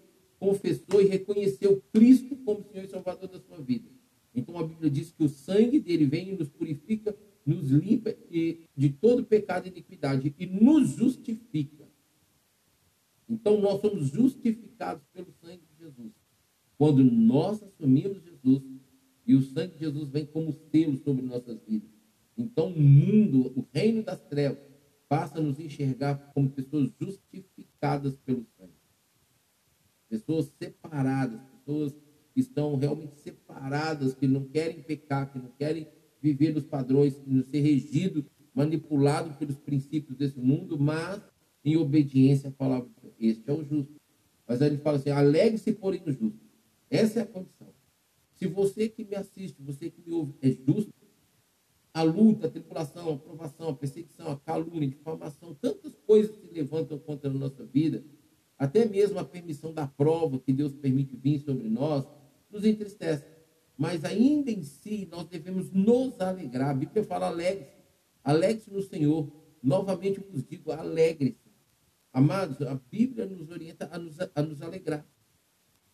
confessou 0.43 1.01
e 1.01 1.07
reconheceu 1.07 1.81
Cristo 1.93 2.35
como 2.35 2.65
Senhor 2.65 2.85
e 2.85 2.89
Salvador 2.89 3.29
da 3.29 3.39
sua 3.39 3.59
vida. 3.59 3.89
Então 4.35 4.59
a 4.59 4.67
Bíblia 4.67 4.91
diz 4.91 5.13
que 5.13 5.23
o 5.23 5.29
sangue 5.29 5.79
dele 5.79 6.05
vem 6.05 6.31
e 6.31 6.37
nos 6.37 6.49
purifica, 6.49 7.17
nos 7.47 7.71
limpa 7.71 8.13
de 8.29 8.89
todo 9.01 9.25
pecado 9.25 9.67
e 9.67 9.71
iniquidade 9.71 10.35
e 10.37 10.47
nos 10.47 10.97
justifica. 10.97 11.89
Então 13.29 13.61
nós 13.61 13.81
somos 13.81 14.09
justificados 14.09 15.05
pelo 15.13 15.31
sangue 15.41 15.63
de 15.65 15.85
Jesus. 15.85 16.13
Quando 16.77 17.05
nós 17.05 17.63
assumimos 17.63 18.21
Jesus 18.25 18.65
e 19.25 19.37
o 19.37 19.43
sangue 19.43 19.75
de 19.75 19.79
Jesus 19.85 20.09
vem 20.09 20.27
como 20.27 20.53
selo 20.73 20.97
sobre 20.97 21.25
nossas 21.25 21.61
vidas. 21.63 21.89
Então 22.37 22.67
o 22.67 22.81
mundo, 22.81 23.53
o 23.57 23.65
reino 23.73 24.03
das 24.03 24.21
trevas, 24.23 24.59
passa 25.09 25.39
a 25.39 25.41
nos 25.41 25.61
enxergar 25.61 26.17
como 26.35 26.51
pessoas 26.51 26.91
justificadas 27.01 28.17
pelo 28.17 28.45
sangue. 28.59 28.82
Pessoas 30.13 30.53
separadas, 30.59 31.41
pessoas 31.41 31.95
que 32.35 32.41
estão 32.41 32.77
realmente 32.77 33.19
separadas, 33.19 34.13
que 34.13 34.27
não 34.27 34.45
querem 34.45 34.83
pecar, 34.83 35.33
que 35.33 35.39
não 35.39 35.49
querem 35.59 35.89
viver 36.21 36.53
nos 36.53 36.67
padrões, 36.67 37.19
não 37.27 37.43
ser 37.43 37.61
regido, 37.61 38.27
manipulado 38.55 39.33
pelos 39.39 39.57
princípios 39.57 40.15
desse 40.19 40.39
mundo, 40.39 40.79
mas 40.79 41.23
em 41.65 41.79
obediência 41.79 42.51
à 42.51 42.53
palavra. 42.53 42.91
Este 43.19 43.49
é 43.49 43.55
o 43.55 43.65
justo. 43.65 43.95
Mas 44.47 44.61
aí 44.61 44.69
ele 44.69 44.83
fala 44.83 44.99
assim: 44.99 45.09
alegre-se, 45.09 45.73
porém, 45.73 46.03
o 46.05 46.13
justo. 46.13 46.45
Essa 46.91 47.21
é 47.21 47.23
a 47.23 47.27
condição. 47.27 47.73
Se 48.35 48.47
você 48.47 48.91
que 48.91 49.07
me 49.07 49.15
assiste, 49.15 49.63
você 49.63 49.89
que 49.89 50.03
me 50.07 50.13
ouve, 50.13 50.35
é 50.43 50.51
justo, 50.51 50.93
a 51.95 52.03
luta, 52.03 52.49
a 52.49 52.51
tribulação, 52.51 53.15
a 53.15 53.17
provação, 53.17 53.71
a 53.71 53.75
perseguição, 53.75 54.31
a 54.31 54.37
calúnia, 54.37 54.89
a 54.89 54.91
difamação, 54.91 55.55
tantas 55.55 55.95
coisas 56.07 56.37
se 56.37 56.53
levantam 56.53 56.99
contra 56.99 57.31
a 57.31 57.33
nossa 57.33 57.65
vida, 57.65 58.05
até 58.63 58.85
mesmo 58.85 59.19
a 59.19 59.25
permissão 59.25 59.75
da 59.75 59.89
prova 59.89 60.39
que 60.39 60.53
Deus 60.53 60.73
permite 60.73 61.17
vir 61.17 61.41
sobre 61.41 61.69
nós, 61.69 62.07
nos 62.49 62.65
entristece. 62.65 63.25
Mas 63.77 64.05
ainda 64.05 64.53
em 64.53 64.63
si, 64.63 65.09
nós 65.11 65.27
devemos 65.27 65.73
nos 65.73 66.21
alegrar. 66.21 66.71
A 66.71 66.75
Bíblia 66.75 67.03
fala 67.03 67.27
alegre-se. 67.27 67.83
Alegre-se 68.23 68.71
no 68.71 68.81
Senhor. 68.81 69.29
Novamente 69.61 70.21
eu 70.21 70.31
vos 70.31 70.45
digo, 70.45 70.71
alegre-se. 70.71 71.51
Amados, 72.13 72.63
a 72.63 72.77
Bíblia 72.89 73.27
nos 73.27 73.51
orienta 73.51 73.89
a 73.91 73.99
nos, 73.99 74.17
a 74.33 74.43
nos 74.43 74.63
alegrar. 74.63 75.05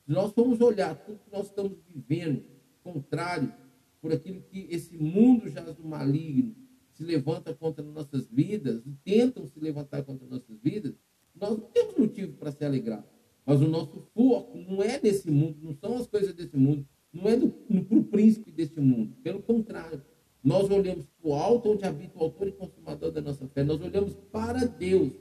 Se 0.04 0.12
nós 0.12 0.34
formos 0.34 0.60
olhar 0.60 0.94
tudo 0.94 1.20
que 1.20 1.32
nós 1.32 1.46
estamos 1.46 1.78
vivendo, 1.88 2.44
contrário, 2.82 3.50
por 3.98 4.12
aquilo 4.12 4.42
que 4.42 4.66
esse 4.68 4.98
mundo 4.98 5.48
jaz 5.48 5.74
do 5.74 5.84
maligno 5.84 6.54
se 6.92 7.02
levanta 7.02 7.54
contra 7.54 7.82
nossas 7.82 8.28
vidas, 8.28 8.82
tentam 9.02 9.46
se 9.46 9.58
levantar 9.58 10.02
contra 10.02 10.26
nossas 10.26 10.58
vidas, 10.60 10.94
nós 11.40 11.50
não 11.50 11.66
temos 11.72 11.96
motivo 11.96 12.32
para 12.34 12.52
se 12.52 12.64
alegrar. 12.64 13.04
Mas 13.44 13.60
o 13.60 13.68
nosso 13.68 14.02
foco 14.14 14.58
não 14.58 14.82
é 14.82 14.98
desse 14.98 15.30
mundo, 15.30 15.56
não 15.62 15.74
são 15.74 15.96
as 15.96 16.06
coisas 16.06 16.34
desse 16.34 16.56
mundo, 16.56 16.86
não 17.12 17.28
é 17.28 17.36
para 17.36 17.98
o 17.98 18.04
príncipe 18.04 18.50
desse 18.50 18.78
mundo. 18.78 19.16
Pelo 19.22 19.40
contrário, 19.40 20.02
nós 20.44 20.70
olhamos 20.70 21.06
para 21.20 21.30
o 21.30 21.34
alto 21.34 21.70
onde 21.70 21.84
habita 21.84 22.18
o 22.18 22.22
autor 22.22 22.48
e 22.48 22.52
consumador 22.52 23.10
da 23.10 23.22
nossa 23.22 23.46
fé. 23.48 23.64
Nós 23.64 23.80
olhamos 23.80 24.14
para 24.30 24.66
Deus 24.66 25.12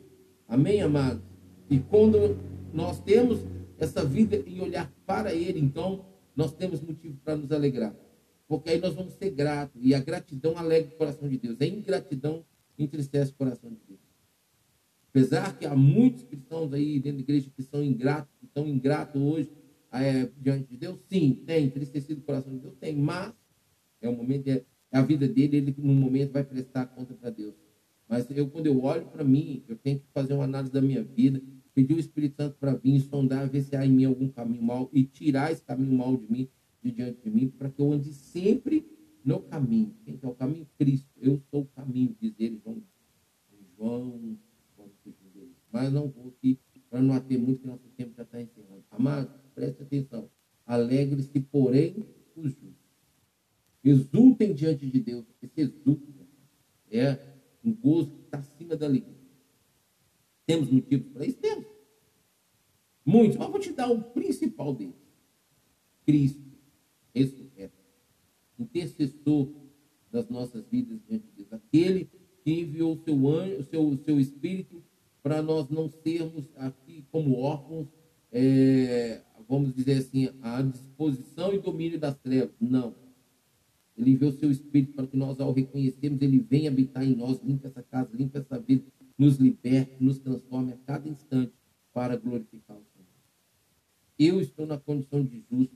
Amém, 0.47 0.81
amados? 0.81 1.21
E 1.69 1.77
quando 1.77 2.39
nós 2.73 3.01
temos 3.01 3.41
essa 3.77 4.05
vida 4.05 4.41
e 4.47 4.61
olhar 4.61 4.89
para 5.05 5.33
Ele, 5.33 5.59
então 5.59 6.05
nós 6.33 6.53
temos 6.53 6.81
motivo 6.81 7.17
para 7.17 7.35
nos 7.35 7.51
alegrar. 7.51 7.93
Porque 8.47 8.69
aí 8.69 8.79
nós 8.79 8.93
vamos 8.93 9.13
ser 9.13 9.31
gratos. 9.31 9.81
E 9.83 9.93
a 9.93 9.99
gratidão 9.99 10.57
alegra 10.57 10.93
o 10.93 10.97
coração 10.97 11.27
de 11.27 11.37
Deus. 11.37 11.59
A 11.59 11.65
ingratidão 11.65 12.45
entristece 12.79 13.31
o 13.31 13.35
coração 13.35 13.69
de 13.69 13.75
Deus. 13.75 13.86
Apesar 15.17 15.57
que 15.57 15.65
há 15.65 15.75
muitos 15.75 16.23
cristãos 16.25 16.71
aí 16.71 16.99
dentro 16.99 17.17
da 17.17 17.23
igreja 17.23 17.49
que 17.49 17.63
são 17.63 17.83
ingratos, 17.83 18.31
que 18.39 18.45
estão 18.45 18.67
ingratos 18.67 19.19
hoje 19.19 19.49
é, 19.91 20.29
diante 20.39 20.69
de 20.69 20.77
Deus, 20.77 20.99
sim, 21.09 21.41
tem 21.43 21.65
entristecido 21.65 22.21
o 22.21 22.23
coração 22.23 22.53
de 22.53 22.59
Deus, 22.59 22.75
tem, 22.79 22.95
mas 22.95 23.33
é 23.99 24.07
o 24.07 24.15
momento, 24.15 24.47
é, 24.47 24.63
a 24.91 25.01
vida 25.01 25.27
dele, 25.27 25.57
ele 25.57 25.75
no 25.79 25.95
momento 25.95 26.33
vai 26.33 26.43
prestar 26.43 26.85
conta 26.85 27.15
para 27.15 27.31
Deus. 27.31 27.55
Mas 28.07 28.29
eu, 28.29 28.47
quando 28.47 28.67
eu 28.67 28.79
olho 28.83 29.07
para 29.07 29.23
mim, 29.23 29.63
eu 29.67 29.75
tenho 29.75 29.97
que 29.97 30.05
fazer 30.13 30.35
uma 30.35 30.43
análise 30.43 30.71
da 30.71 30.83
minha 30.83 31.03
vida, 31.03 31.41
pedir 31.73 31.95
o 31.95 31.99
Espírito 31.99 32.35
Santo 32.35 32.55
para 32.59 32.75
vir, 32.75 32.99
sondar, 33.01 33.49
ver 33.49 33.63
se 33.63 33.75
há 33.75 33.83
em 33.83 33.91
mim 33.91 34.05
algum 34.05 34.29
caminho 34.29 34.61
mal 34.61 34.87
e 34.93 35.03
tirar 35.03 35.51
esse 35.51 35.63
caminho 35.63 35.97
mal 35.97 36.15
de 36.15 36.31
mim, 36.31 36.47
de 36.83 36.91
diante 36.91 37.23
de 37.23 37.31
mim, 37.31 37.47
para 37.47 37.71
que 37.71 37.81
eu 37.81 37.91
ande 37.91 38.13
sempre 38.13 38.85
no 39.25 39.39
caminho. 39.39 39.95
Quem 40.05 40.19
é 40.21 40.27
o 40.27 40.35
caminho? 40.35 40.67
Cristo. 40.77 41.09
Eu 41.19 41.41
sou 41.49 41.61
o 41.61 41.65
caminho, 41.75 42.15
diz 42.21 42.35
ele, 42.37 42.61
João. 42.63 42.83
João, 43.75 44.37
mas 45.71 45.91
não 45.91 46.07
vou 46.07 46.29
aqui 46.29 46.59
para 46.89 47.01
não 47.01 47.13
ater 47.13 47.39
muito, 47.39 47.61
que 47.61 47.67
nosso 47.67 47.87
tempo 47.95 48.13
já 48.15 48.23
está 48.23 48.41
encerrando. 48.41 48.83
Amado, 48.91 49.29
preste 49.53 49.83
atenção. 49.83 50.29
Alegre-se, 50.65 51.39
porém, 51.39 52.05
os 52.35 52.43
justos. 52.43 52.73
Exultem 53.83 54.53
diante 54.53 54.85
de 54.89 54.99
Deus. 54.99 55.25
Esse 55.41 55.61
exulto 55.61 56.13
é 56.89 57.19
um 57.63 57.73
gozo 57.73 58.11
que 58.11 58.23
está 58.23 58.39
acima 58.39 58.75
da 58.75 58.85
alegria. 58.85 59.15
Temos 60.45 60.69
motivos 60.69 61.11
para 61.11 61.25
isso? 61.25 61.37
Temos. 61.37 61.65
Muitos, 63.05 63.37
mas 63.37 63.49
vou 63.49 63.59
te 63.59 63.71
dar 63.71 63.89
o 63.89 64.01
principal 64.01 64.73
deles. 64.73 64.95
Cristo 66.05 66.47
ressurreto. 67.13 67.75
Intercessor 68.57 69.49
das 70.11 70.29
nossas 70.29 70.65
vidas 70.67 70.99
diante 71.07 71.27
de 71.27 71.43
Deus. 71.43 71.53
Aquele 71.53 72.09
que 72.43 72.51
enviou 72.51 72.97
seu 72.97 73.27
anjo, 73.27 73.63
seu, 73.63 73.97
seu 74.05 74.19
espírito 74.19 74.83
para 75.27 75.41
nós 75.41 75.67
não 75.67 75.89
sermos 75.89 76.47
aqui 76.55 77.03
como 77.11 77.37
órfãos, 77.37 77.89
é, 78.31 79.21
vamos 79.45 79.73
dizer 79.73 79.97
assim, 79.97 80.29
à 80.41 80.61
disposição 80.61 81.53
e 81.53 81.59
domínio 81.59 81.99
das 81.99 82.17
trevas. 82.17 82.55
Não. 82.61 82.95
Ele 83.97 84.11
enviou 84.11 84.31
o 84.31 84.33
seu 84.33 84.49
Espírito 84.49 84.93
para 84.93 85.05
que 85.05 85.17
nós, 85.17 85.37
ao 85.41 85.51
reconhecermos, 85.51 86.21
ele 86.21 86.39
venha 86.39 86.69
habitar 86.69 87.03
em 87.03 87.13
nós, 87.13 87.41
limpa 87.43 87.67
essa 87.67 87.83
casa, 87.83 88.15
limpa 88.15 88.39
essa 88.39 88.57
vida, 88.57 88.85
nos 89.17 89.35
liberte, 89.35 89.97
nos 89.99 90.17
transforme 90.17 90.71
a 90.71 90.77
cada 90.77 91.09
instante 91.09 91.51
para 91.91 92.15
glorificar 92.15 92.77
o 92.77 92.85
Senhor. 92.93 93.07
Eu 94.17 94.39
estou 94.39 94.65
na 94.65 94.77
condição 94.77 95.21
de 95.25 95.43
justo. 95.51 95.75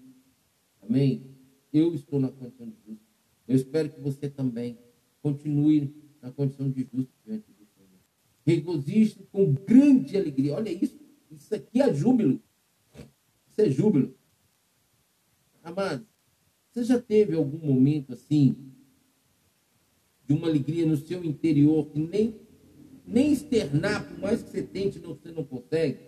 Amém? 0.82 1.26
Eu 1.74 1.94
estou 1.94 2.22
na 2.22 2.30
condição 2.30 2.68
de 2.68 2.78
justo. 2.88 3.04
Eu 3.50 3.56
espero 3.58 3.90
que 3.90 4.00
você 4.00 4.30
também 4.30 4.78
continue 5.22 5.94
na 6.22 6.32
condição 6.32 6.70
de 6.70 6.88
justo 6.90 7.12
diante 7.26 7.51
regozije 8.46 9.28
com 9.32 9.54
grande 9.54 10.18
alegria. 10.18 10.56
Olha 10.56 10.70
isso, 10.70 11.00
isso 11.30 11.54
aqui 11.54 11.82
é 11.82 11.94
júbilo. 11.94 12.42
Isso 13.50 13.62
é 13.62 13.70
júbilo. 13.70 14.16
Amado, 15.64 16.06
você 16.72 16.84
já 16.84 17.00
teve 17.00 17.36
algum 17.36 17.60
momento 17.60 18.14
assim, 18.14 18.56
de 20.26 20.34
uma 20.34 20.48
alegria 20.48 20.86
no 20.86 20.98
seu 20.98 21.24
interior, 21.24 21.90
que 21.90 22.00
nem, 22.00 22.40
nem 23.06 23.32
externar, 23.32 24.08
por 24.08 24.20
mais 24.20 24.42
que 24.42 24.50
você 24.50 24.64
tente, 24.64 25.00
não, 25.00 25.14
você 25.14 25.32
não 25.32 25.44
consegue? 25.44 26.00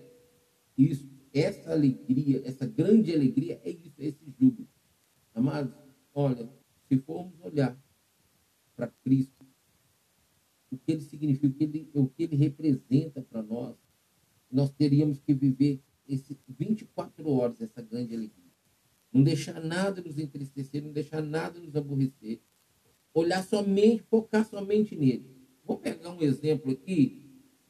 Isso, 0.78 1.08
essa 1.34 1.72
alegria, 1.72 2.41
essa 2.46 2.65
grande 2.65 3.13
alegria, 3.13 3.60
é 3.63 3.69
isso, 3.72 3.93
é 4.00 4.06
esse 4.06 4.26
júbilo. 4.39 4.67
Amados, 5.36 5.74
olha, 6.13 6.50
se 6.88 6.98
formos 7.00 7.34
olhar 7.41 7.78
para 8.76 8.88
Cristo, 9.04 9.33
o 10.74 10.78
que 10.78 10.92
ele 10.92 11.02
significa, 11.02 11.48
o 11.48 11.54
que 11.54 11.64
ele, 11.64 11.90
o 11.94 12.08
que 12.08 12.24
ele 12.24 12.36
representa 12.36 13.22
para 13.22 13.44
nós, 13.44 13.76
nós 14.52 14.72
teríamos 14.72 15.20
que 15.20 15.34
viver 15.34 15.80
esse 16.08 16.38
24 16.48 17.30
horas 17.30 17.62
essa 17.62 17.82
grande 17.82 18.16
alegria. 18.16 18.44
Não 19.12 19.24
deixar 19.24 19.62
nada 19.62 20.02
nos 20.02 20.18
entristecer, 20.18 20.82
não 20.82 20.92
deixar 20.92 21.22
nada 21.22 21.60
nos 21.60 21.76
aborrecer. 21.76 22.42
Olhar 23.14 23.44
somente, 23.44 24.04
focar 24.10 24.48
somente 24.48 24.96
nele. 24.96 25.26
Vou 25.64 25.78
pegar 25.78 26.10
um 26.10 26.22
exemplo 26.22 26.72
aqui. 26.72 27.22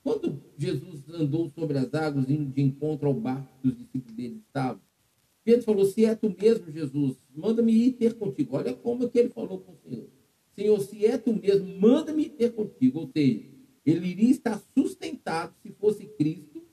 Quando 0.02 0.42
Jesus 0.58 1.04
andou 1.10 1.50
sobre 1.50 1.78
as 1.78 1.94
águas, 1.94 2.30
indo 2.30 2.52
de 2.52 2.62
encontro 2.62 3.08
ao 3.08 3.14
barco 3.14 3.60
que 3.62 3.68
os 3.68 3.78
discípulos 3.78 4.16
dele 4.16 4.42
estavam, 4.48 4.82
Pedro 5.44 5.64
falou: 5.64 5.86
Se 5.86 6.06
é 6.06 6.16
tu 6.16 6.34
mesmo, 6.40 6.72
Jesus, 6.72 7.18
manda-me 7.36 7.74
ir 7.74 7.92
ter 7.94 8.14
contigo. 8.14 8.56
Olha 8.56 8.74
como 8.74 9.10
que 9.10 9.20
ele 9.20 9.30
falou 9.30 9.60
com 9.60 9.74
o 9.74 9.78
Senhor. 9.78 10.10
Senhor, 10.56 10.80
se 10.80 11.06
é 11.06 11.18
tu 11.18 11.34
mesmo, 11.34 11.80
manda-me 11.80 12.30
ter 12.30 12.52
contigo. 12.54 13.00
Ou 13.00 13.08
seja, 13.08 13.44
ele 13.86 14.08
iria 14.08 14.32
estar 14.32 14.62
sustentado 14.76 15.54
se 15.62 15.72
fosse 15.72 16.06
Cristo 16.06 16.64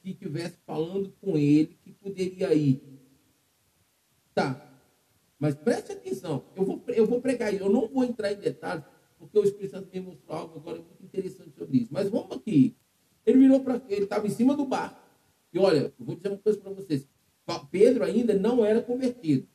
que 0.00 0.10
estivesse 0.10 0.56
falando 0.64 1.12
com 1.20 1.36
ele, 1.36 1.76
que 1.82 1.92
poderia 1.92 2.54
ir. 2.54 2.80
Tá. 4.34 4.62
Mas 5.38 5.54
preste 5.54 5.92
atenção, 5.92 6.44
eu 6.54 6.64
vou, 6.64 6.82
eu 6.88 7.06
vou 7.06 7.20
pregar 7.20 7.52
isso, 7.52 7.64
eu 7.64 7.70
não 7.70 7.88
vou 7.88 8.04
entrar 8.04 8.32
em 8.32 8.36
detalhes, 8.36 8.84
porque 9.18 9.38
o 9.38 9.44
Espírito 9.44 9.72
Santo 9.72 9.88
me 9.92 10.00
mostrou 10.00 10.36
algo 10.36 10.58
agora 10.58 10.78
muito 10.78 11.02
interessante 11.02 11.56
sobre 11.58 11.78
isso. 11.78 11.88
Mas 11.90 12.08
vamos 12.08 12.36
aqui. 12.36 12.76
Ele 13.24 13.38
virou 13.38 13.60
para. 13.60 13.82
Ele 13.88 14.04
estava 14.04 14.26
em 14.26 14.30
cima 14.30 14.56
do 14.56 14.64
barco. 14.64 15.00
E 15.52 15.58
olha, 15.58 15.92
eu 15.98 16.04
vou 16.04 16.14
dizer 16.14 16.28
uma 16.28 16.38
coisa 16.38 16.58
para 16.60 16.70
vocês. 16.72 17.08
Pedro 17.70 18.04
ainda 18.04 18.34
não 18.34 18.64
era 18.64 18.82
convertido. 18.82 19.48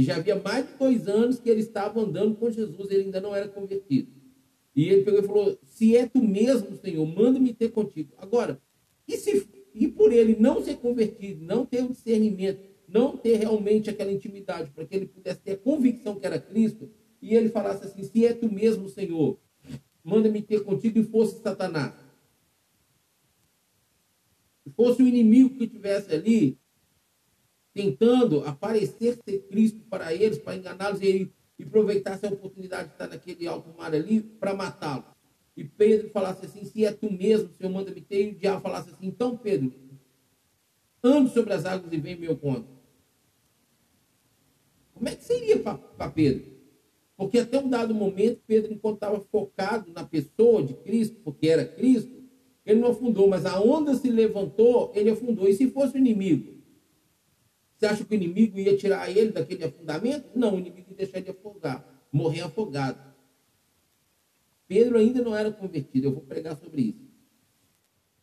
E 0.00 0.02
já 0.02 0.16
havia 0.16 0.40
mais 0.40 0.66
de 0.66 0.78
dois 0.78 1.06
anos 1.06 1.38
que 1.38 1.50
ele 1.50 1.60
estava 1.60 2.00
andando 2.00 2.34
com 2.34 2.50
Jesus, 2.50 2.90
ele 2.90 3.02
ainda 3.02 3.20
não 3.20 3.36
era 3.36 3.46
convertido. 3.46 4.10
E 4.74 4.88
ele 4.88 5.02
pegou 5.02 5.20
e 5.20 5.26
falou: 5.26 5.58
Se 5.62 5.94
é 5.94 6.08
tu 6.08 6.22
mesmo, 6.22 6.74
Senhor, 6.78 7.04
manda-me 7.04 7.52
ter 7.52 7.68
contigo. 7.68 8.14
Agora, 8.16 8.58
e, 9.06 9.14
se, 9.18 9.46
e 9.74 9.86
por 9.88 10.10
ele 10.10 10.36
não 10.40 10.64
ser 10.64 10.78
convertido, 10.78 11.44
não 11.44 11.66
ter 11.66 11.84
o 11.84 11.90
discernimento, 11.90 12.62
não 12.88 13.14
ter 13.14 13.36
realmente 13.36 13.90
aquela 13.90 14.10
intimidade, 14.10 14.70
para 14.70 14.86
que 14.86 14.96
ele 14.96 15.04
pudesse 15.04 15.40
ter 15.40 15.52
a 15.52 15.58
convicção 15.58 16.18
que 16.18 16.24
era 16.24 16.38
Cristo, 16.38 16.90
e 17.20 17.34
ele 17.34 17.50
falasse 17.50 17.84
assim: 17.84 18.02
Se 18.02 18.24
é 18.24 18.32
tu 18.32 18.50
mesmo, 18.50 18.88
Senhor, 18.88 19.38
manda-me 20.02 20.40
ter 20.40 20.64
contigo, 20.64 20.98
e 20.98 21.04
fosse 21.04 21.42
Satanás. 21.42 21.92
Se 24.64 24.70
fosse 24.70 25.02
o 25.02 25.06
inimigo 25.06 25.58
que 25.58 25.64
estivesse 25.64 26.10
ali, 26.14 26.58
tentando 27.72 28.44
aparecer 28.44 29.18
ser 29.24 29.40
Cristo 29.48 29.80
para 29.88 30.12
eles, 30.14 30.38
para 30.38 30.56
enganá-los 30.56 31.00
e, 31.00 31.30
e 31.58 31.62
aproveitar 31.62 32.12
essa 32.12 32.28
oportunidade 32.28 32.88
de 32.88 32.92
estar 32.94 33.08
naquele 33.08 33.46
alto 33.46 33.72
mar 33.76 33.94
ali 33.94 34.20
para 34.20 34.54
matá-los. 34.54 35.04
E 35.56 35.64
Pedro 35.64 36.10
falasse 36.10 36.46
assim: 36.46 36.64
Se 36.64 36.84
é 36.84 36.92
tu 36.92 37.12
mesmo, 37.12 37.50
Senhor, 37.56 37.70
manda-me 37.70 38.00
ter. 38.00 38.28
E 38.28 38.30
o 38.32 38.34
diabo 38.34 38.62
falasse 38.62 38.90
assim: 38.90 39.06
Então, 39.06 39.36
Pedro, 39.36 39.72
ande 41.02 41.32
sobre 41.32 41.52
as 41.52 41.64
águas 41.64 41.92
e 41.92 41.98
vem 41.98 42.16
meu 42.16 42.36
conto. 42.36 42.66
Como 44.94 45.08
é 45.08 45.14
que 45.14 45.24
seria 45.24 45.58
para 45.58 46.10
Pedro? 46.10 46.44
Porque 47.16 47.38
até 47.38 47.58
um 47.58 47.68
dado 47.68 47.94
momento, 47.94 48.40
Pedro, 48.46 48.72
enquanto 48.72 48.94
estava 48.96 49.20
focado 49.20 49.92
na 49.92 50.04
pessoa 50.04 50.62
de 50.62 50.74
Cristo, 50.74 51.16
porque 51.22 51.48
era 51.48 51.64
Cristo, 51.64 52.20
ele 52.64 52.80
não 52.80 52.90
afundou, 52.92 53.28
mas 53.28 53.44
a 53.44 53.60
onda 53.60 53.94
se 53.94 54.10
levantou, 54.10 54.92
ele 54.94 55.10
afundou. 55.10 55.48
E 55.48 55.52
se 55.54 55.70
fosse 55.70 55.96
o 55.96 55.98
inimigo? 55.98 56.59
Você 57.80 57.86
acha 57.86 58.04
que 58.04 58.14
o 58.14 58.14
inimigo 58.14 58.58
ia 58.58 58.76
tirar 58.76 59.10
ele 59.10 59.32
daquele 59.32 59.64
afundamento? 59.64 60.28
Não, 60.34 60.56
o 60.56 60.58
inimigo 60.58 60.90
ia 60.90 60.96
deixar 60.98 61.16
ele 61.16 61.30
afogar, 61.30 61.82
morrer 62.12 62.42
afogado. 62.42 63.00
Pedro 64.68 64.98
ainda 64.98 65.22
não 65.22 65.34
era 65.34 65.50
convertido. 65.50 66.08
Eu 66.08 66.12
vou 66.12 66.22
pregar 66.22 66.54
sobre 66.58 66.82
isso. 66.82 67.10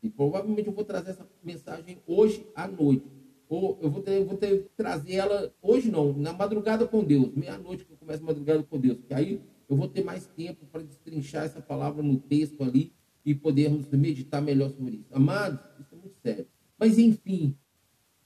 E 0.04 0.12
provavelmente 0.12 0.68
eu 0.68 0.74
vou 0.74 0.84
trazer 0.86 1.10
essa 1.10 1.28
mensagem 1.44 1.98
hoje 2.06 2.46
à 2.54 2.68
noite. 2.68 3.08
Ou 3.50 3.80
eu 3.82 3.90
vou 3.90 4.04
ter, 4.04 4.12
eu 4.12 4.26
vou 4.26 4.38
ter 4.38 4.70
trazer 4.78 5.14
ela 5.16 5.52
hoje 5.60 5.90
não, 5.90 6.14
na 6.14 6.34
madrugada 6.34 6.86
com 6.86 7.04
Deus, 7.04 7.34
meia-noite 7.34 7.84
que 7.84 7.92
eu 7.92 7.98
começo 7.98 8.22
a 8.22 8.28
madrugada 8.28 8.62
com 8.62 8.80
Deus, 8.80 8.98
porque 8.98 9.14
aí 9.14 9.42
eu 9.68 9.76
vou 9.76 9.88
ter 9.88 10.04
mais 10.04 10.28
tempo 10.28 10.68
para 10.68 10.84
destrinchar 10.84 11.46
essa 11.46 11.62
palavra 11.62 12.04
no 12.04 12.20
texto 12.20 12.62
ali 12.62 12.94
e 13.26 13.34
podermos 13.34 13.90
meditar 13.90 14.40
melhor 14.40 14.70
sobre 14.70 14.98
isso. 14.98 15.10
Amados, 15.12 15.60
isso 15.80 15.96
é 15.96 15.98
muito 15.98 16.16
sério. 16.22 16.48
Mas 16.78 17.00
enfim, 17.00 17.58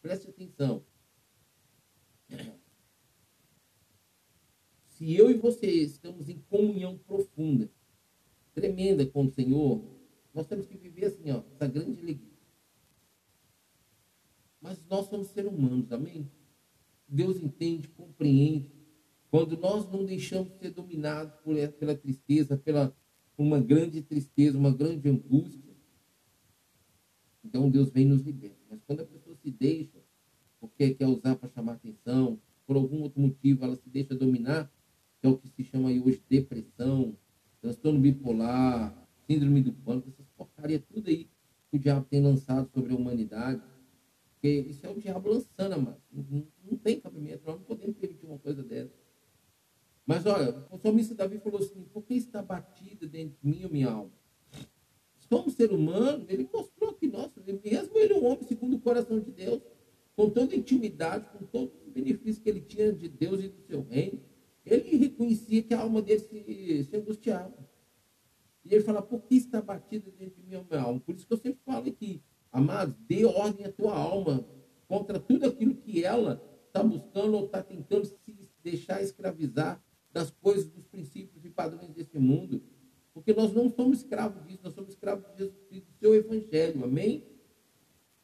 preste 0.02 0.28
atenção. 0.28 0.84
Se 4.88 5.16
eu 5.16 5.32
e 5.32 5.34
você 5.34 5.68
estamos 5.68 6.30
em 6.30 6.40
comunhão 6.50 6.98
profunda, 6.98 7.72
tremenda 8.54 9.06
com 9.06 9.26
o 9.26 9.32
Senhor, 9.32 9.84
nós 10.34 10.46
temos 10.46 10.68
que 10.68 10.78
viver 10.78 11.06
assim, 11.06 11.32
ó, 11.32 11.42
essa 11.52 11.68
grande 11.68 12.00
alegria. 12.00 12.32
Mas 14.62 14.86
nós 14.88 15.08
somos 15.08 15.30
seres 15.30 15.52
humanos, 15.52 15.92
amém? 15.92 16.30
Deus 17.08 17.42
entende, 17.42 17.88
compreende. 17.88 18.72
Quando 19.30 19.58
nós 19.58 19.90
não 19.90 20.06
deixamos 20.06 20.54
ser 20.60 20.72
dominados 20.72 21.34
por, 21.42 21.56
pela 21.74 21.96
tristeza, 21.96 22.58
pela 22.58 22.96
uma 23.38 23.60
grande 23.60 24.02
tristeza, 24.02 24.58
uma 24.58 24.72
grande 24.72 25.10
angústia, 25.10 25.76
então 27.44 27.70
Deus 27.70 27.90
vem 27.90 28.06
nos 28.06 28.22
libertar. 28.22 28.62
Mas 28.70 28.82
quando 28.84 29.02
a 29.02 29.06
pessoa 29.06 29.36
se 29.36 29.50
deixa, 29.50 30.01
porque 30.62 30.94
quer 30.94 31.08
usar 31.08 31.36
para 31.36 31.50
chamar 31.50 31.74
atenção, 31.74 32.40
por 32.68 32.76
algum 32.76 33.02
outro 33.02 33.20
motivo, 33.20 33.66
ela 33.66 33.76
se 33.76 33.90
deixa 33.90 34.16
dominar, 34.16 34.72
que 35.20 35.28
é 35.28 35.30
o 35.30 35.38
que 35.38 35.50
se 35.50 35.64
chama 35.64 35.90
aí 35.90 36.00
hoje 36.00 36.24
depressão, 36.30 37.18
transtorno 37.60 38.00
bipolar, 38.00 38.96
síndrome 39.28 39.62
do 39.62 39.74
pânico, 39.74 40.10
essas 40.10 40.28
porcaria 40.38 40.80
tudo 40.80 41.10
aí 41.10 41.28
que 41.70 41.78
o 41.78 41.80
diabo 41.80 42.06
tem 42.10 42.22
lançado 42.22 42.70
sobre 42.74 42.94
a 42.94 42.96
humanidade. 42.96 43.62
Porque 44.34 44.50
isso 44.70 44.86
é 44.86 44.90
o 44.90 45.00
diabo 45.00 45.30
lançando, 45.30 45.82
mas 45.82 45.96
não, 46.12 46.48
não 46.64 46.78
tem 46.78 47.00
cabimento, 47.00 47.44
nós 47.46 47.58
não 47.58 47.64
podemos 47.64 47.98
permitir 47.98 48.26
uma 48.26 48.40
coisa 48.40 48.64
dessa. 48.64 48.94
Mas 50.06 50.26
olha, 50.26 50.66
o 50.72 50.78
salmista 50.78 51.16
Davi 51.16 51.40
falou 51.40 51.60
assim: 51.60 51.84
por 51.94 52.04
que 52.04 52.16
está 52.16 52.42
batida 52.42 53.08
dentro 53.08 53.38
de 53.42 53.48
mim, 53.48 53.68
minha 53.72 53.90
alma? 53.90 54.12
Somos 55.30 55.54
ser 55.54 55.72
humano, 55.72 56.26
ele 56.28 56.50
mostrou 56.52 56.94
que 56.94 57.08
nós, 57.08 57.32
mesmo 57.46 57.98
ele 57.98 58.14
é 58.14 58.18
um 58.18 58.26
homem 58.26 58.44
segundo 58.44 58.76
o 58.76 58.80
coração 58.80 59.20
de 59.20 59.32
Deus, 59.32 59.62
com 60.16 60.30
toda 60.30 60.56
intimidade, 60.56 61.26
com 61.38 61.46
todos 61.46 61.74
os 61.82 61.90
benefícios 61.90 62.40
que 62.40 62.50
ele 62.50 62.62
tinha 62.62 62.92
de 62.92 63.08
Deus 63.08 63.44
e 63.44 63.48
do 63.48 63.62
seu 63.62 63.82
reino, 63.84 64.22
ele 64.66 64.98
reconhecia 64.98 65.64
que 65.64 65.74
a 65.74 65.80
alma 65.80 66.02
dele 66.02 66.20
se, 66.20 66.84
se 66.84 66.96
angustiava. 66.96 67.54
E 68.64 68.74
ele 68.74 68.84
fala, 68.84 69.02
por 69.02 69.22
que 69.24 69.36
está 69.36 69.62
batida 69.62 70.12
dentro 70.12 70.42
de 70.42 70.48
minha 70.48 70.64
alma? 70.80 71.00
Por 71.00 71.16
isso 71.16 71.26
que 71.26 71.34
eu 71.34 71.38
sempre 71.38 71.60
falo 71.66 71.88
aqui, 71.90 72.22
amados, 72.52 72.96
dê 73.08 73.26
ordem 73.26 73.66
à 73.66 73.72
tua 73.72 73.98
alma 73.98 74.46
contra 74.88 75.20
tudo 75.20 75.48
aquilo 75.48 75.74
que 75.76 76.04
ela 76.04 76.42
está 76.68 76.84
buscando 76.84 77.36
ou 77.36 77.46
está 77.46 77.64
tentando 77.64 78.06
se 78.06 78.16
deixar 78.64 79.02
escravizar 79.02 79.84
das 80.14 80.30
coisas, 80.30 80.70
dos 80.70 80.86
princípios 80.86 81.44
e 81.44 81.50
padrões 81.50 81.90
desse 81.94 82.20
mundo. 82.20 82.62
Porque 83.14 83.34
nós 83.34 83.54
não 83.54 83.70
somos 83.70 84.00
escravos 84.00 84.46
disso, 84.46 84.60
nós 84.64 84.74
somos 84.74 84.92
escravos 84.92 85.26
de 85.32 85.38
Jesus 85.40 85.58
Cristo, 85.68 85.88
do 85.88 85.98
seu 85.98 86.16
evangelho, 86.16 86.84
amém? 86.84 87.26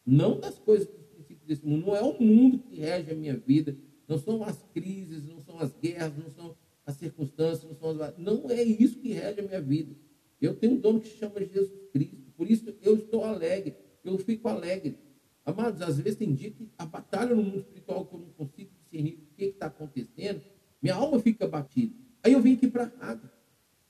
Não 0.05 0.39
das 0.39 0.57
coisas, 0.59 0.87
princípios 0.87 1.06
desse 1.47 1.65
mundo. 1.65 1.87
Não 1.87 1.95
é 1.95 2.01
o 2.01 2.21
mundo 2.21 2.59
que 2.59 2.75
rege 2.75 3.11
a 3.11 3.15
minha 3.15 3.35
vida, 3.35 3.75
não 4.07 4.17
são 4.17 4.43
as 4.43 4.63
crises, 4.73 5.25
não 5.25 5.41
são 5.41 5.59
as 5.59 5.75
guerras, 5.75 6.13
não 6.17 6.29
são 6.29 6.55
as 6.85 6.95
circunstâncias, 6.95 7.63
não 7.63 7.75
são 7.75 8.03
as... 8.03 8.17
Não 8.17 8.49
é 8.49 8.63
isso 8.63 8.99
que 8.99 9.13
rege 9.13 9.39
a 9.39 9.43
minha 9.43 9.61
vida. 9.61 9.95
Eu 10.39 10.55
tenho 10.55 10.73
um 10.73 10.77
dono 10.79 10.99
que 10.99 11.07
se 11.07 11.17
chama 11.17 11.39
Jesus 11.39 11.71
Cristo. 11.91 12.31
Por 12.35 12.49
isso 12.49 12.73
eu 12.81 12.95
estou 12.95 13.23
alegre, 13.23 13.75
eu 14.03 14.17
fico 14.19 14.47
alegre. 14.47 14.97
Amados, 15.43 15.81
às 15.81 15.99
vezes 15.99 16.19
tem 16.19 16.33
dia 16.33 16.51
que 16.51 16.69
a 16.77 16.85
batalha 16.85 17.33
no 17.33 17.41
mundo 17.41 17.59
espiritual 17.59 18.05
que 18.05 18.13
eu 18.13 18.19
não 18.19 18.29
consigo 18.29 18.69
discernir 18.83 19.13
o 19.13 19.35
que 19.35 19.45
está 19.45 19.67
acontecendo, 19.67 20.41
minha 20.81 20.95
alma 20.95 21.19
fica 21.19 21.47
batida. 21.47 21.95
Aí 22.21 22.33
eu 22.33 22.41
venho 22.41 22.57
aqui 22.57 22.67
para 22.67 22.83
a 22.83 23.05
rádio. 23.05 23.29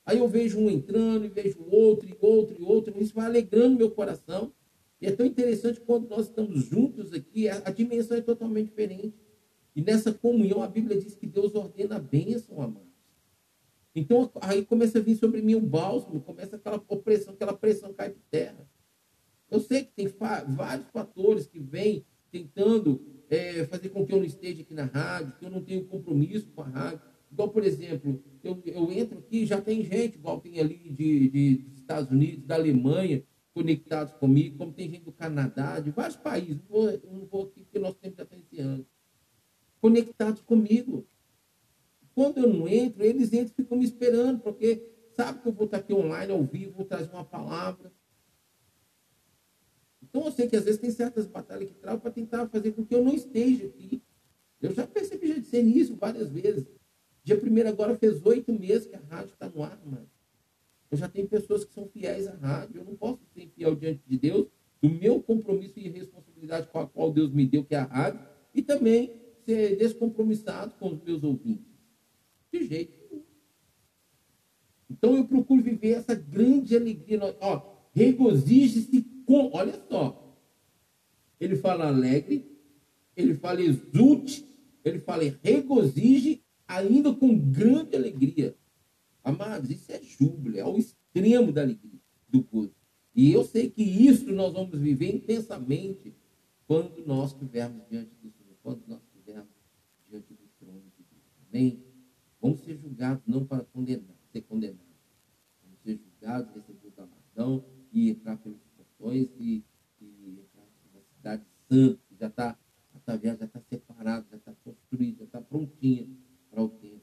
Aí 0.05 0.19
eu 0.19 0.27
vejo 0.29 0.57
um 0.57 0.69
entrando, 0.69 1.25
e 1.25 1.27
vejo 1.27 1.59
outro, 1.69 2.07
e 2.07 2.15
outro, 2.21 2.55
e 2.57 2.63
outro. 2.63 3.01
Isso 3.01 3.13
vai 3.13 3.25
alegrando 3.25 3.75
meu 3.77 3.91
coração. 3.91 4.53
E 4.99 5.07
é 5.07 5.11
tão 5.11 5.25
interessante 5.25 5.79
quando 5.79 6.09
nós 6.09 6.27
estamos 6.27 6.65
juntos 6.65 7.13
aqui, 7.13 7.47
a, 7.47 7.61
a 7.65 7.71
dimensão 7.71 8.17
é 8.17 8.21
totalmente 8.21 8.69
diferente. 8.69 9.15
E 9.75 9.81
nessa 9.81 10.11
comunhão, 10.11 10.63
a 10.63 10.67
Bíblia 10.67 10.99
diz 10.99 11.15
que 11.15 11.27
Deus 11.27 11.53
ordena 11.53 11.97
a 11.97 11.99
bênção, 11.99 12.61
amados. 12.61 12.87
Então, 13.93 14.31
aí 14.41 14.65
começa 14.65 14.99
a 14.99 15.01
vir 15.01 15.15
sobre 15.15 15.41
mim 15.41 15.55
o 15.55 15.61
bálsamo, 15.61 16.21
começa 16.21 16.55
aquela 16.55 16.83
opressão, 16.87 17.33
aquela 17.33 17.53
pressão 17.53 17.93
cai 17.93 18.09
por 18.09 18.21
terra. 18.29 18.67
Eu 19.49 19.59
sei 19.59 19.83
que 19.83 19.91
tem 19.91 20.07
fa 20.07 20.43
vários 20.43 20.87
fatores 20.89 21.47
que 21.47 21.59
vêm 21.59 22.05
tentando 22.31 23.01
é, 23.29 23.65
fazer 23.65 23.89
com 23.89 24.05
que 24.05 24.13
eu 24.13 24.17
não 24.17 24.25
esteja 24.25 24.61
aqui 24.61 24.73
na 24.73 24.85
rádio, 24.85 25.33
que 25.39 25.45
eu 25.45 25.49
não 25.49 25.63
tenho 25.63 25.85
compromisso 25.85 26.47
com 26.55 26.61
a 26.61 26.67
rádio. 26.67 27.01
Igual, 27.31 27.49
por 27.49 27.63
exemplo, 27.63 28.23
eu, 28.43 28.61
eu 28.65 28.91
entro 28.91 29.19
aqui 29.19 29.45
já 29.45 29.59
tem 29.59 29.83
gente, 29.83 30.15
igual 30.15 30.39
tem 30.39 30.59
ali 30.59 30.91
de, 30.91 31.29
de, 31.29 31.55
dos 31.57 31.77
Estados 31.77 32.11
Unidos, 32.11 32.45
da 32.45 32.55
Alemanha, 32.55 33.23
conectados 33.57 34.13
comigo, 34.13 34.55
como 34.55 34.71
tem 34.71 34.87
gente 34.87 35.05
do 35.05 35.11
Canadá, 35.11 35.79
de 35.79 35.89
vários 35.89 36.15
países. 36.15 36.57
Não 36.57 36.67
vou, 36.69 37.01
não 37.11 37.25
vou 37.25 37.43
aqui 37.45 37.61
porque 37.61 37.79
nosso 37.79 37.95
tempo 37.95 38.15
já 38.15 38.23
está 38.23 38.37
encerrando. 38.37 38.85
Conectados 39.81 40.43
comigo. 40.43 41.07
Quando 42.13 42.37
eu 42.37 42.53
não 42.53 42.67
entro, 42.67 43.03
eles 43.03 43.33
entram 43.33 43.47
e 43.47 43.63
ficam 43.63 43.79
me 43.79 43.83
esperando, 43.83 44.41
porque 44.41 44.87
sabe 45.15 45.41
que 45.41 45.47
eu 45.47 45.51
vou 45.51 45.65
estar 45.65 45.77
aqui 45.77 45.91
online, 45.91 46.31
ao 46.31 46.43
vivo, 46.43 46.73
vou 46.73 46.85
trazer 46.85 47.09
uma 47.11 47.25
palavra. 47.25 47.91
Então 50.03 50.23
eu 50.25 50.31
sei 50.31 50.47
que 50.47 50.55
às 50.55 50.63
vezes 50.63 50.79
tem 50.79 50.91
certas 50.91 51.25
batalhas 51.25 51.69
que 51.69 51.79
travam 51.79 51.99
para 51.99 52.11
tentar 52.11 52.47
fazer 52.49 52.73
com 52.73 52.85
que 52.85 52.93
eu 52.93 53.03
não 53.03 53.15
esteja 53.15 53.65
aqui. 53.65 54.03
Eu 54.61 54.71
já 54.71 54.85
percebi, 54.85 55.29
já 55.29 55.39
disse 55.39 55.63
nisso 55.63 55.95
várias 55.95 56.29
vezes. 56.29 56.67
Dia 57.23 57.39
primeiro 57.39 57.69
agora 57.69 57.97
fez 57.97 58.23
oito 58.23 58.53
meses 58.53 58.85
que 58.85 58.95
a 58.95 58.99
rádio 58.99 59.33
está 59.33 59.49
no 59.49 59.63
ar, 59.63 59.79
mano. 59.83 60.07
Eu 60.89 60.97
já 60.97 61.07
tenho 61.07 61.27
pessoas 61.27 61.65
que 61.65 61.73
são 61.73 61.87
fiéis 61.87 62.27
à 62.27 62.35
rádio. 62.35 62.81
Eu 62.81 62.85
não 62.85 62.95
posso 62.95 63.19
ser 63.33 63.47
fiel 63.55 63.75
diante 63.75 64.01
de 64.07 64.17
Deus, 64.17 64.47
do 64.81 64.89
meu 64.89 65.21
compromisso 65.21 65.79
e 65.79 65.89
responsabilidade 65.89 66.67
com 66.67 66.79
a 66.79 66.87
qual 66.87 67.11
Deus 67.11 67.31
me 67.31 67.45
deu, 67.45 67.63
que 67.63 67.75
é 67.75 67.79
a 67.79 67.83
rádio, 67.83 68.21
e 68.53 68.61
também 68.61 69.11
ser 69.45 69.77
descompromissado 69.77 70.73
com 70.79 70.93
os 70.93 71.01
meus 71.01 71.23
ouvintes. 71.23 71.65
De 72.51 72.65
jeito 72.65 72.93
nenhum. 73.01 73.23
Então 74.89 75.17
eu 75.17 75.25
procuro 75.25 75.61
viver 75.61 75.91
essa 75.91 76.15
grande 76.15 76.75
alegria. 76.75 77.19
Ó, 77.41 77.75
regozije-se 77.93 79.01
com. 79.25 79.51
Olha 79.53 79.79
só. 79.89 80.23
Ele 81.39 81.55
fala 81.55 81.87
alegre, 81.87 82.49
ele 83.15 83.33
fala 83.33 83.61
exulte, 83.61 84.47
ele 84.83 84.99
fala 84.99 85.23
regozije, 85.43 86.41
ainda 86.67 87.13
com 87.13 87.37
grande 87.37 87.95
alegria. 87.95 88.55
Amados, 89.27 89.69
isso 89.69 89.91
é 89.91 90.01
júbilo, 90.01 90.57
é 90.57 90.63
o 90.63 90.77
extremo 90.77 91.51
da 91.51 91.61
alegria, 91.61 91.99
do 92.29 92.41
gozo. 92.43 92.73
E 93.13 93.29
eu 93.33 93.43
sei 93.43 93.69
que 93.69 93.83
isso 93.83 94.31
nós 94.31 94.53
vamos 94.53 94.79
viver 94.79 95.13
intensamente 95.13 96.15
quando 96.65 97.05
nós 97.05 97.33
estivermos 97.33 97.85
diante 97.89 98.15
do 98.21 98.31
Senhor, 98.31 98.55
quando 98.63 98.87
nós 98.87 99.01
estivermos 99.03 99.51
diante 100.09 100.33
do 100.33 100.47
trono 100.57 100.81
de 100.97 101.03
Deus. 101.03 101.23
Amém? 101.49 101.83
Vamos 102.39 102.61
ser 102.61 102.77
julgados 102.77 103.21
não 103.27 103.45
para 103.45 103.65
condenar, 103.65 104.15
ser 104.31 104.43
condenados. 104.43 104.95
Vamos 105.61 105.81
ser 105.81 105.97
julgados, 105.97 106.55
receber 106.55 106.87
o 106.87 106.91
galardão 106.91 107.65
e 107.91 108.11
entrar 108.11 108.37
pelos 108.37 108.61
portões 108.77 109.27
e, 109.37 109.61
e 109.99 110.39
entrar 110.39 110.65
na 110.93 111.01
cidade 111.01 111.43
santa, 111.67 111.99
já 112.17 112.27
está 112.27 112.57
já 113.05 113.45
está 113.45 113.59
separada, 113.59 114.25
já 114.31 114.37
está 114.37 114.53
construída, 114.63 115.19
já 115.19 115.25
está 115.25 115.41
prontinha 115.41 116.07
para 116.49 116.63
o 116.63 116.69
tempo. 116.69 116.96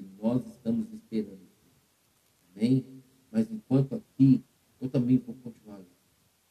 E 0.00 0.22
nós 0.22 0.46
estamos 0.46 0.90
esperando. 0.92 1.38
Amém? 2.56 2.84
Mas 3.30 3.50
enquanto 3.50 3.94
aqui, 3.94 4.42
eu 4.80 4.88
também 4.88 5.18
vou 5.18 5.34
continuar. 5.36 5.80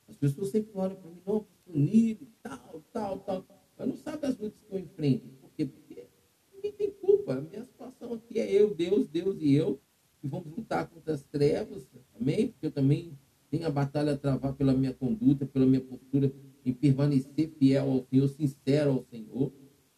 As 0.08 0.16
pessoas 0.16 0.50
sempre 0.50 0.72
olham 0.76 0.96
para 0.96 1.10
mim, 1.10 1.22
não, 1.26 1.40
pastor 1.42 1.76
Nível, 1.76 2.28
tal, 2.44 2.84
tal, 2.94 3.20
tal. 3.20 3.46
Mas 3.78 3.88
não 3.88 3.98
sabe 3.98 4.28
as 4.28 4.38
lutas 4.38 4.60
que 4.68 4.76
eu 4.76 4.80
enfrento. 4.80 5.28
Por 5.42 5.50
quê? 5.52 5.66
Porque 5.66 6.06
ninguém 6.54 6.72
tem 6.74 6.92
culpa. 6.92 7.34
A 7.34 7.42
minha 7.42 7.64
situação 7.64 8.14
aqui 8.14 8.40
é 8.40 8.52
eu, 8.52 8.74
Deus, 8.76 9.08
Deus 9.08 9.38
e 9.40 9.54
eu. 9.54 9.80
E 10.24 10.28
vamos 10.28 10.56
lutar 10.56 10.88
contra 10.88 11.14
as 11.14 11.24
trevas. 11.24 11.88
Amém? 12.20 12.50
Porque 12.50 12.68
eu 12.68 12.72
também 12.72 13.18
tenho 13.50 13.66
a 13.66 13.72
batalha 13.72 14.14
a 14.14 14.18
travar 14.18 14.54
pela 14.54 14.74
minha 14.74 14.94
conduta, 14.94 15.46
pela 15.46 15.66
minha 15.66 15.82
postura 15.82 16.32
em 16.66 16.74
permanecer 16.74 17.50
fiel 17.58 17.90
ao 17.90 18.04
Senhor, 18.04 18.28
sincero 18.28 18.92
ao 18.92 19.04
Senhor. 19.06 19.52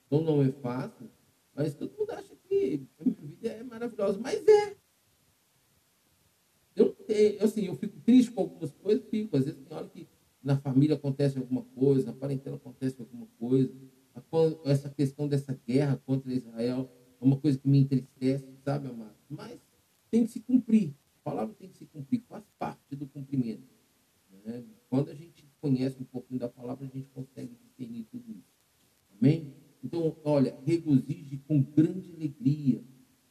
Então 0.06 0.22
não 0.22 0.42
é 0.42 0.52
fácil. 0.52 1.10
Mas 1.56 1.74
todo 1.74 1.98
mundo 1.98 2.12
acha 2.12 2.31
que 2.52 2.88
a 3.00 3.04
minha 3.04 3.22
vida 3.22 3.48
é 3.48 3.64
maravilhosa. 3.64 4.20
Mas 4.20 4.46
é. 4.48 4.76
Eu, 6.76 6.96
assim, 7.42 7.66
eu 7.66 7.76
fico 7.76 8.00
triste 8.00 8.32
com 8.32 8.42
algumas 8.42 8.72
coisas, 8.72 9.06
fico. 9.10 9.38
Às 9.38 9.46
vezes 9.46 9.60
tem 9.60 9.78
hora 9.78 9.88
que 9.88 10.08
na 10.44 10.58
família 10.58 10.96
acontece 10.96 11.38
alguma 11.38 11.64
coisa, 11.64 12.08
na 12.08 12.14
parentela 12.14 12.56
acontece 12.56 13.00
alguma 13.00 13.28
coisa 13.40 13.72
essa 14.66 14.90
questão 14.90 15.28
dessa 15.28 15.58
guerra 15.66 16.02
contra 16.06 16.34
Israel 16.34 16.90
é 17.20 17.24
uma 17.24 17.38
coisa 17.38 17.58
que 17.58 17.68
me 17.68 17.80
entristece, 17.80 18.48
sabe, 18.64 18.88
amado? 18.88 19.16
Mas 19.30 19.60
tem 20.10 20.26
que 20.26 20.32
se 20.32 20.40
cumprir. 20.40 20.94
A 21.22 21.24
palavra 21.24 21.54
tem 21.54 21.70
que 21.70 21.78
se 21.78 21.86
cumprir, 21.86 22.22
faz 22.28 22.44
parte 22.58 22.96
do 22.96 23.06
cumprimento. 23.08 23.68
Né? 24.44 24.64
Quando 24.90 25.10
a 25.12 25.14
gente 25.14 25.48
conhece 25.62 26.02
um 26.02 26.06
pouquinho 26.06 26.40
da 26.40 26.50
palavra, 26.50 26.86
a 26.86 26.90
gente 26.90 27.08
consegue 27.10 27.56
discernir 27.56 28.06
tudo 28.06 28.32
isso. 28.32 28.52
Amém? 29.20 29.54
Então, 29.84 30.16
olha, 30.24 30.58
regozije 30.66 31.38
com 31.48 31.62
grande 31.62 32.12
alegria 32.14 32.84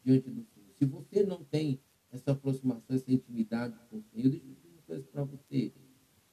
diante 0.04 0.30
do 0.30 0.44
Senhor. 0.44 0.70
Se 0.78 0.84
você 0.84 1.22
não 1.24 1.44
tem 1.44 1.80
essa 2.10 2.32
aproximação, 2.32 2.96
essa 2.96 3.12
intimidade 3.12 3.78
com 3.88 3.98
o 3.98 4.02
Senhor, 4.02 4.28
deixa 4.28 4.46
eu 4.46 4.54
dizer 4.54 4.68
uma 4.68 4.82
coisa 4.82 5.06
para 5.12 5.24
você. 5.24 5.72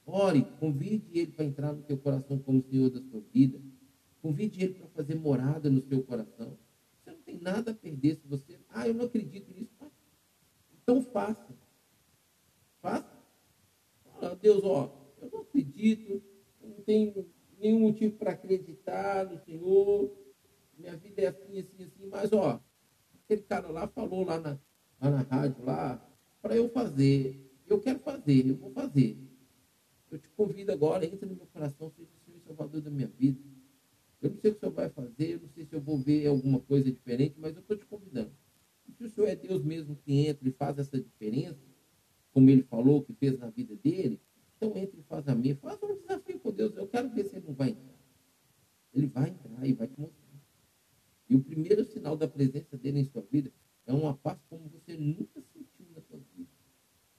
Ore, 0.04 0.42
convide 0.58 1.06
Ele 1.12 1.32
para 1.32 1.44
entrar 1.44 1.72
no 1.72 1.82
teu 1.82 1.98
coração 1.98 2.38
como 2.38 2.62
Senhor 2.62 2.90
da 2.90 3.00
sua 3.02 3.20
vida. 3.32 3.60
Convide 4.20 4.64
ele 4.64 4.74
para 4.74 4.88
fazer 4.88 5.14
morada 5.14 5.70
no 5.70 5.80
seu 5.80 6.02
coração. 6.02 6.58
Você 6.98 7.10
não 7.10 7.22
tem 7.22 7.38
nada 7.38 7.70
a 7.70 7.74
perder 7.74 8.16
se 8.16 8.26
você. 8.26 8.58
Ah, 8.68 8.88
eu 8.88 8.94
não 8.94 9.04
acredito 9.04 9.52
nisso. 9.54 9.72
Então 10.82 11.02
faça. 11.02 11.54
Faça. 12.80 13.18
Fala, 14.18 14.34
Deus, 14.36 14.64
ó, 14.64 14.90
eu 15.20 15.30
não 15.30 15.40
acredito, 15.40 16.22
eu 16.60 16.68
não 16.68 16.80
tenho 16.82 17.30
nenhum 17.58 17.80
motivo 17.80 18.16
para 18.16 18.32
acreditar 18.32 19.26
no 19.26 19.38
Senhor. 19.38 20.10
Minha 20.78 20.96
vida 20.96 21.22
é 21.22 21.26
assim, 21.26 21.58
assim, 21.58 21.84
assim, 21.84 22.06
mas 22.06 22.32
ó, 22.32 22.60
aquele 23.24 23.42
cara 23.42 23.68
lá 23.68 23.88
falou 23.88 24.24
lá 24.24 24.38
na, 24.38 24.58
lá 25.00 25.10
na 25.10 25.22
rádio 25.22 25.64
lá, 25.64 26.02
para 26.40 26.56
eu 26.56 26.68
fazer. 26.68 27.44
Eu 27.66 27.80
quero 27.80 27.98
fazer, 27.98 28.46
eu 28.46 28.56
vou 28.56 28.70
fazer. 28.70 29.18
Eu 30.10 30.18
te 30.18 30.28
convido 30.30 30.72
agora, 30.72 31.04
entra 31.04 31.28
no 31.28 31.36
meu 31.36 31.46
coração, 31.46 31.90
seja 31.90 32.08
o 32.08 32.24
Senhor 32.24 32.40
Salvador 32.40 32.80
da 32.80 32.90
minha 32.90 33.08
vida. 33.08 33.40
Eu 34.20 34.30
não 34.30 34.38
sei 34.38 34.50
o 34.50 34.54
que 34.54 34.58
o 34.58 34.60
senhor 34.60 34.72
vai 34.72 34.88
fazer, 34.88 35.34
eu 35.34 35.40
não 35.40 35.48
sei 35.48 35.64
se 35.64 35.74
eu 35.74 35.80
vou 35.80 35.98
ver 35.98 36.26
alguma 36.26 36.58
coisa 36.60 36.90
diferente, 36.90 37.36
mas 37.38 37.54
eu 37.54 37.60
estou 37.60 37.76
te 37.76 37.86
convidando. 37.86 38.32
E 38.88 38.92
se 38.92 39.04
o 39.04 39.10
senhor 39.10 39.28
é 39.28 39.36
Deus 39.36 39.62
mesmo 39.62 39.96
que 39.96 40.12
entra 40.26 40.48
e 40.48 40.52
faz 40.52 40.78
essa 40.78 41.00
diferença, 41.00 41.60
como 42.32 42.50
ele 42.50 42.62
falou 42.62 43.02
que 43.02 43.12
fez 43.12 43.38
na 43.38 43.48
vida 43.48 43.76
dele, 43.76 44.20
então 44.58 44.76
entre 44.76 45.00
e 45.00 45.02
faz 45.04 45.26
a 45.28 45.34
minha. 45.34 45.54
Faz 45.56 45.80
um 45.82 45.94
desafio 45.96 46.38
com 46.40 46.52
Deus. 46.52 46.76
Eu 46.76 46.88
quero 46.88 47.08
ver 47.10 47.24
se 47.24 47.36
ele 47.36 47.46
não 47.46 47.54
vai 47.54 47.70
entrar. 47.70 47.98
Ele 48.92 49.06
vai 49.06 49.30
entrar 49.30 49.66
e 49.66 49.72
vai 49.72 49.86
te 49.86 49.98
mostrar. 49.98 50.28
E 51.30 51.36
o 51.36 51.42
primeiro 51.42 51.84
sinal 51.84 52.16
da 52.16 52.26
presença 52.26 52.76
dele 52.76 52.98
em 52.98 53.04
sua 53.04 53.22
vida 53.22 53.52
é 53.86 53.92
uma 53.92 54.14
paz 54.14 54.38
como 54.50 54.68
você 54.68 54.96
nunca 54.96 55.40
sentiu 55.52 55.86
na 55.94 56.00
sua 56.02 56.18
vida. 56.36 56.50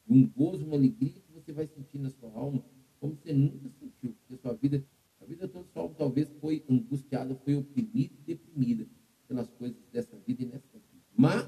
Um 0.08 0.28
gozo, 0.28 0.66
uma 0.66 0.76
alegria 0.76 1.14
que 1.14 1.32
você 1.32 1.54
vai 1.54 1.68
sentir 1.68 1.98
na 2.00 2.10
sua 2.10 2.30
alma 2.32 2.64
como 3.00 3.16
você 3.16 3.32
nunca 3.32 3.70
sentiu. 3.80 4.14
Porque 4.14 4.36
sua 4.42 4.54
vida, 4.54 4.84
a 5.22 5.26
vida 5.26 5.48
toda 5.48 5.66
sua 5.72 5.84
alma 5.84 5.96
talvez 5.96 6.30
foi 6.42 6.64
angustiada, 6.70 7.34
foi 7.36 7.56
oprimida 7.56 8.14
e 8.14 8.22
deprimida 8.26 8.86
pelas 9.28 9.50
coisas 9.52 9.82
dessa 9.92 10.18
vida 10.18 10.44
e 10.44 10.46
nessa 10.46 10.68
vida. 10.74 11.06
Mas 11.16 11.48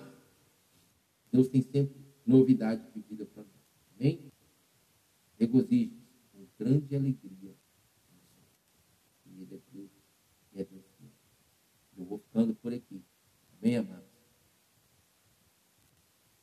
Deus 1.31 1.49
tem 1.49 1.61
sempre 1.61 1.99
novidade 2.25 2.89
de 2.93 3.01
vida 3.01 3.25
para 3.25 3.43
nós. 3.43 3.61
Amém? 3.99 4.31
Regozije 5.41 5.97
com 6.31 6.45
grande 6.59 6.95
alegria. 6.95 7.55
E 9.25 9.41
Ele 9.41 9.55
é 9.55 9.59
Deus 9.73 9.89
e 10.53 10.61
é 10.61 10.63
Deus. 10.63 10.85
Eu 11.97 12.05
vou 12.05 12.19
ficando 12.19 12.53
por 12.53 12.71
aqui. 12.71 13.03
Amém, 13.59 13.77
amado? 13.77 14.10